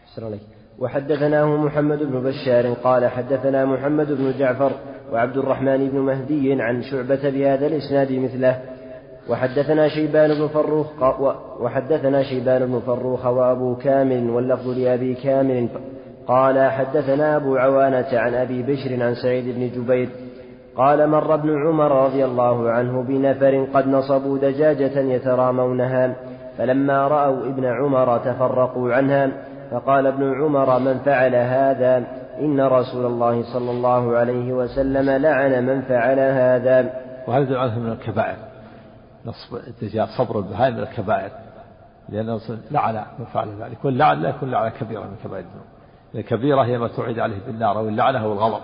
أحسن 0.04 0.24
عليك. 0.26 0.55
وحدثناه 0.80 1.46
محمد 1.46 2.04
بن 2.04 2.24
بشار 2.24 2.74
قال 2.84 3.08
حدثنا 3.08 3.66
محمد 3.66 4.12
بن 4.12 4.34
جعفر 4.40 4.72
وعبد 5.14 5.38
الرحمن 5.38 5.90
بن 5.90 6.00
مهدي 6.00 6.62
عن 6.62 6.82
شعبة 6.82 7.30
بهذا 7.30 7.68
الإسناد 7.68 8.12
مثله. 8.12 8.62
وحدثنا 9.30 9.88
شيبان 9.88 10.34
بن 10.34 10.48
فروخ 10.48 10.88
وحدثنا 11.62 12.24
شيبان 12.24 12.66
بن 12.66 12.80
فروخ 12.80 13.26
وأبو 13.26 13.76
كامل 13.76 14.30
واللفظ 14.30 14.68
لأبي 14.68 15.14
كامل. 15.14 15.68
قال 16.28 16.72
حدثنا 16.72 17.36
أبو 17.36 17.56
عوانة 17.56 18.08
عن 18.14 18.34
أبي 18.34 18.64
بشر 18.64 19.04
عن 19.04 19.16
سعيد 19.16 19.56
بن 19.56 19.70
جبير. 19.70 20.10
قال 20.78 21.10
مر 21.10 21.34
ابن 21.34 21.68
عمر 21.68 22.06
رضي 22.06 22.26
الله 22.26 22.70
عنه 22.70 23.04
بنفر 23.04 23.68
قد 23.74 23.88
نصبوا 23.88 24.38
دجاجة 24.38 25.00
يترامونها 25.00 26.16
فلما 26.58 27.08
رأوا 27.08 27.48
ابن 27.48 27.66
عمر 27.66 28.18
تفرقوا 28.18 28.94
عنها 28.94 29.32
فقال 29.72 30.08
ابن 30.08 30.44
عمر 30.44 30.80
من 30.80 31.00
فعل 31.00 31.36
هذا 31.36 31.98
إن 32.40 32.62
رسول 32.62 33.06
الله 33.06 33.54
صلى 33.54 33.72
الله 33.72 34.18
عليه 34.18 34.54
وسلم 34.54 35.10
لعن 35.10 35.66
من 35.66 35.82
فعل 35.82 36.20
هذا. 36.20 37.02
وهذا 37.28 37.60
عنه 37.60 37.80
من 37.80 37.92
الكبائر. 37.92 38.36
نصب 39.26 39.56
الدجاج 39.68 40.08
صبر 40.18 40.40
البهائم 40.40 40.74
من 40.74 40.80
الكبائر. 40.80 41.30
لأنه 42.10 42.40
لعن 42.72 43.06
من 43.20 43.26
فعل 43.26 43.48
ذلك. 43.62 43.86
واللعن 43.86 44.22
لا 44.22 44.30
يكون 44.30 44.52
لعنة 44.52 44.70
كبيرة 44.70 45.02
من 45.02 45.16
كبائر 45.24 45.46
الذنوب. 45.46 45.66
الكبيرة 46.16 46.62
هي 46.62 46.78
ما 46.78 46.88
توعد 46.88 47.20
عليه 47.20 47.38
بالنار 47.48 47.78
أو 47.78 47.88
اللعنة 47.88 48.24
أو 48.24 48.34
الغضب. 48.34 48.62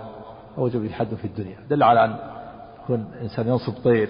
أو 0.58 0.64
وجب 0.64 0.90
حد 0.90 1.14
في 1.14 1.24
الدنيا. 1.24 1.56
دل 1.70 1.82
على 1.82 2.04
أن 2.04 2.16
يكون 2.84 3.06
إنسان 3.22 3.48
ينصب 3.48 3.72
طير 3.84 4.08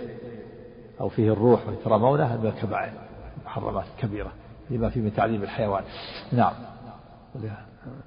أو 1.00 1.08
فيه 1.08 1.32
الروح 1.32 1.68
ويترمونه 1.68 2.36
من 2.36 2.46
الكبائر. 2.46 2.92
محرمات 3.44 3.84
كبيرة 3.98 4.32
لما 4.70 4.88
فيه 4.88 5.00
من 5.00 5.14
تعليم 5.14 5.42
الحيوان. 5.42 5.82
نعم. 6.32 6.52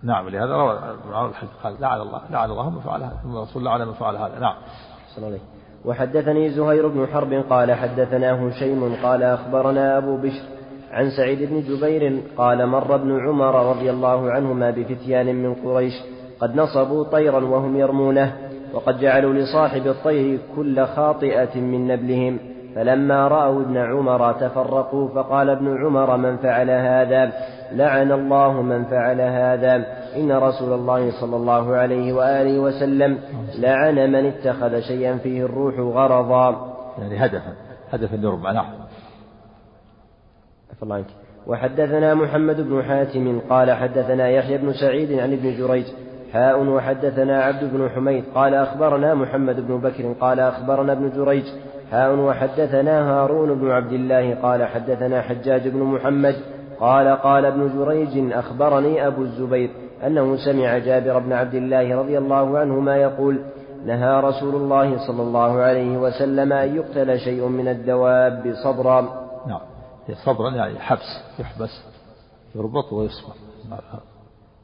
نعم 0.04 0.30
لهذا 0.30 0.56
روى 0.56 0.80
الحديث 1.30 1.52
قال 1.64 1.76
لعن 1.80 2.02
الله 2.02 2.22
لعن 2.32 2.52
الله 2.52 2.70
من 2.70 2.80
فعل 2.80 3.04
هذا 3.04 3.20
الرسول 3.26 3.66
لعن 3.66 3.88
من 3.88 3.94
فعل 3.94 4.16
هذا. 4.16 4.40
نعم. 4.40 4.56
وحدثني 5.86 6.50
زهير 6.50 6.88
بن 6.88 7.08
حرب 7.08 7.34
قال 7.50 7.74
حدثنا 7.74 8.48
هشيم 8.48 8.96
قال 9.04 9.24
أخبرنا 9.24 9.98
أبو 9.98 10.18
بشر 10.18 10.44
عن 10.92 11.10
سعيد 11.10 11.50
بن 11.50 11.62
جبير 11.62 12.22
قال 12.38 12.68
مر 12.68 12.96
ابن 12.96 13.20
عمر 13.28 13.70
رضي 13.70 13.90
الله 13.90 14.32
عنهما 14.32 14.72
بفتيان 14.72 15.36
من 15.36 15.54
قريش 15.54 15.94
قد 16.40 16.56
نصبوا 16.56 17.04
طيرا 17.04 17.40
وهم 17.40 17.78
يرمونه 17.78 18.36
وقد 18.74 19.00
جعلوا 19.00 19.34
لصاحب 19.34 19.88
الطير 19.88 20.40
كل 20.56 20.86
خاطئة 20.86 21.60
من 21.60 21.88
نبلهم. 21.88 22.40
فلما 22.76 23.28
رأوا 23.28 23.62
ابن 23.62 23.78
عمر 23.78 24.34
تفرقوا 24.34 25.08
فقال 25.08 25.50
ابن 25.50 25.86
عمر 25.86 26.18
من 26.18 26.38
فعل 26.38 26.70
هذا؟ 26.70 27.32
لعن 27.76 28.12
الله 28.12 28.62
من 28.62 28.84
فعل 28.84 29.22
هذا. 29.22 29.76
إن 30.16 30.32
رسول 30.32 30.74
الله 30.74 31.22
صلى 31.22 31.36
الله 31.36 31.76
عليه 31.76 32.14
وآله 32.14 32.60
وسلم 32.60 33.18
لعن 33.60 34.12
من 34.12 34.26
اتخذ 34.26 34.80
شيئا 34.80 35.18
فيه 35.18 35.46
الروح 35.46 35.80
غرضا. 35.80 36.76
يعني 37.00 37.26
هدفا 37.26 37.54
هدفا 37.92 38.16
يربع 38.16 38.52
نعم 38.52 38.66
الله 40.84 40.96
عنك. 40.96 41.06
وحدثنا 41.48 42.14
محمد 42.14 42.62
بن 42.62 42.84
حاتم 42.84 43.40
قال 43.50 43.72
حدثنا 43.72 44.30
يحيى 44.30 44.58
بن 44.58 44.74
سعيد 44.74 45.20
عن 45.20 45.34
ابن 45.34 45.58
جريج. 45.58 45.86
حاء 46.34 46.64
وحدثنا 46.64 47.44
عبد 47.44 47.64
بن 47.74 47.90
حميد. 47.90 48.24
قال 48.36 48.56
أخبرنا 48.56 49.14
محمد 49.14 49.68
بن 49.68 49.78
بكر. 49.78 50.14
قال 50.22 50.40
أخبرنا 50.40 50.94
ابن 50.94 51.10
جريج. 51.10 51.44
حاء 51.92 52.16
وحدثنا 52.16 53.12
هارون 53.12 53.60
بن 53.60 53.72
عبد 53.72 53.92
الله. 53.92 54.36
قال 54.36 54.64
حدثنا 54.64 55.22
حجاج 55.22 55.68
بن 55.68 55.80
محمد. 55.80 56.36
قال 56.80 57.08
قال 57.08 57.46
ابن 57.46 57.78
جريج 57.78 58.34
أخبرني 58.34 59.08
أبو 59.08 59.22
الزبير 59.22 59.70
أنه 60.06 60.38
سمع 60.46 60.78
جابر 60.78 61.20
بن 61.20 61.34
عبد 61.34 61.54
الله 61.54 61.96
رضي 61.96 62.18
الله 62.18 62.60
عنهما 62.60 62.98
يقول 62.98 63.42
نهى 63.86 64.20
رسول 64.20 64.56
الله 64.56 65.08
صلى 65.08 65.22
الله 65.22 65.62
عليه 65.62 65.98
وسلم 65.98 66.54
أن 66.54 66.76
يقتل 66.76 67.20
شيء 67.20 67.48
من 67.48 67.68
الدواب 67.68 68.54
صبرا 68.64 69.02
نعم. 69.48 69.60
صبرا 70.26 70.50
يعني 70.52 70.80
حبس 70.80 71.40
يحبس 71.40 71.82
يربط 72.56 72.94
ويصبر. 72.94 73.34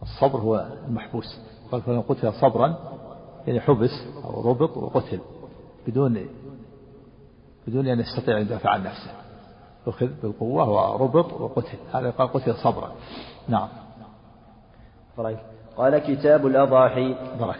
الصبر 0.01 0.39
هو 0.39 0.67
المحبوس. 0.87 1.39
قال 1.71 1.81
فلو 1.81 2.03
قتل 2.09 2.33
صبرا 2.33 2.75
يعني 3.47 3.59
حبس 3.59 3.89
أو 4.25 4.51
ربط 4.51 4.77
وقتل 4.77 5.19
بدون 5.87 6.25
بدون 7.67 7.87
أن 7.87 7.99
يستطيع 7.99 8.37
أن 8.37 8.41
يدافع 8.41 8.69
عن 8.69 8.83
نفسه. 8.83 9.20
أخذ 9.87 10.07
بالقوة 10.23 10.69
وربط 10.69 11.33
وقتل. 11.33 11.77
هذا 11.93 12.09
قال 12.09 12.27
قتل 12.33 12.55
صبرا. 12.55 12.91
نعم. 13.47 13.67
قال 15.77 15.97
كتاب 15.97 16.47
الأضاحي. 16.47 17.15
بركة 17.39 17.59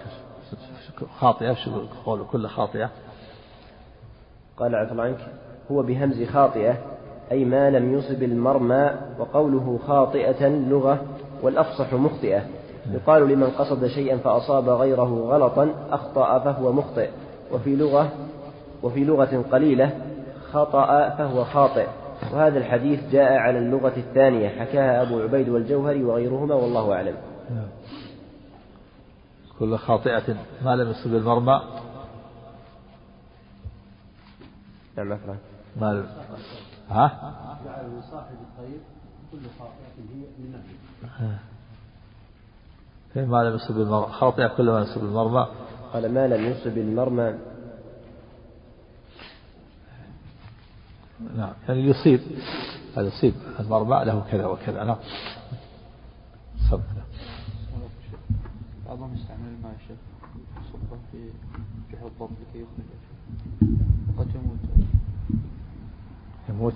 خاطئة. 1.20 1.54
شو 1.54 1.72
قول 2.06 2.26
كل 2.32 2.48
خاطئة؟ 2.48 2.90
قال 4.58 4.76
عفوا 4.76 5.04
عنك. 5.04 5.28
هو 5.72 5.84
بهمز 5.84 6.24
خاطئة 6.24 6.78
أي 7.32 7.46
ما 7.46 7.70
لم 7.70 7.94
يصب 7.94 8.24
المرمى 8.24 8.92
وقوله 9.20 9.80
خاطئة 9.88 10.48
لغة 10.48 11.06
والأفصح 11.42 11.94
مخطئة. 11.94 12.46
يقال 12.92 13.28
لمن 13.28 13.50
قصد 13.50 13.88
شيئا 13.88 14.18
فأصاب 14.18 14.70
غيره 14.70 15.28
غلطا 15.30 15.74
أخطأ 15.92 16.40
فهو 16.40 16.72
مخطئ. 16.72 17.10
وفي 17.52 17.76
لغة 17.76 18.10
وفي 18.84 19.04
لغة 19.04 19.46
قليلة 19.52 19.92
خطأ 20.52 21.10
فهو 21.10 21.44
خاطئ. 21.44 21.88
وهذا 22.34 22.58
الحديث 22.58 23.12
جاء 23.12 23.34
على 23.34 23.60
اللغة 23.60 23.94
الثانية 23.98 24.50
حكاها 24.50 25.02
أبو 25.02 25.20
عبيد 25.20 25.50
والجوهري 25.50 26.04
وغيرهما 26.04 26.56
والله 26.56 26.94
أعلم. 26.94 27.16
كل 29.60 29.78
خاطئة 29.78 30.36
ما 30.66 30.76
لم 30.76 30.90
يصب 30.90 31.16
المرمى 31.16 31.62
نعم 34.98 35.18
ما 35.82 35.94
لم 35.94 36.06
ها؟ 36.90 37.36
جعل 37.66 38.00
لصاحب 38.00 38.36
الطيب 38.42 38.82
كل 39.32 39.40
خاطئة 39.60 39.96
هي 40.14 40.26
من 40.40 40.62
كيف 43.14 43.30
ما 43.30 43.44
لم 43.44 43.56
يصب 43.56 43.78
المرمى 43.78 44.14
خاطئة 44.14 44.48
كل 44.48 44.70
ما 44.72 44.82
يصب 44.82 45.04
المرمى 45.04 45.48
قال 45.94 46.14
ما 46.14 46.28
لم 46.28 46.46
يصب 46.46 46.78
المرمى 46.78 47.34
نعم. 51.38 51.54
يعني 51.68 51.82
يصيب. 51.82 52.20
هذا 52.98 53.08
يصيب. 53.08 53.34
المرمى 53.60 54.06
له 54.06 54.26
كذا 54.32 54.46
وكذا. 54.46 54.84
نعم. 54.84 54.98
صب. 56.70 56.82
بعضهم 58.88 59.14
يستعمل 59.14 59.48
الماء 59.58 59.76
الشيخ 59.82 59.98
يصبه 60.62 60.98
في 61.12 61.30
جحر 61.92 62.08
الضب 62.08 62.30
لكي 62.42 62.60
يخرج. 62.64 62.86
قد 64.18 64.36
يموت. 64.36 64.60
يموت؟ 66.50 66.74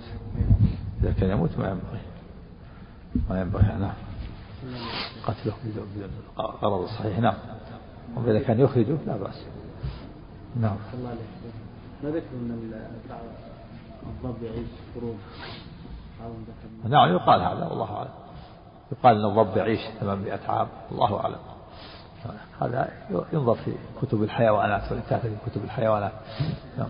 إذا 1.02 1.12
كان 1.12 1.30
يموت 1.30 1.58
ما 1.58 1.68
ينبغي. 1.70 2.00
ما 3.30 3.40
ينبغي. 3.40 3.64
نعم. 3.64 3.94
قتله 5.24 5.54
بدون 5.64 6.10
غرض 6.38 6.82
الصحيح 6.82 7.18
نعم. 7.18 7.34
وإذا 8.16 8.42
كان 8.42 8.60
يخرجه 8.60 8.96
لا 9.06 9.16
بأس. 9.16 9.44
نعم. 10.60 10.76
الله 10.94 11.16
ما 12.04 12.10
ذكر 12.10 12.26
ان 12.32 12.72
الضب 14.08 14.42
يعيش 14.42 14.68
قرون 14.94 15.18
نعم 16.88 17.12
يقال 17.12 17.40
هذا 17.40 17.66
والله 17.66 17.96
أعلم. 17.96 18.10
يقال 18.92 19.16
أن 19.16 19.24
الضب 19.24 19.56
يعيش 19.56 19.80
800 20.00 20.40
عام. 20.48 20.68
الله 20.92 21.20
أعلم. 21.20 21.38
هذا 22.60 22.90
ينظر 23.32 23.54
في 23.54 23.74
كتب 24.02 24.22
الحيوانات 24.22 24.92
ولتأتي 24.92 25.36
كتب 25.46 25.64
الحيوانات. 25.64 26.12
نعم. 26.78 26.88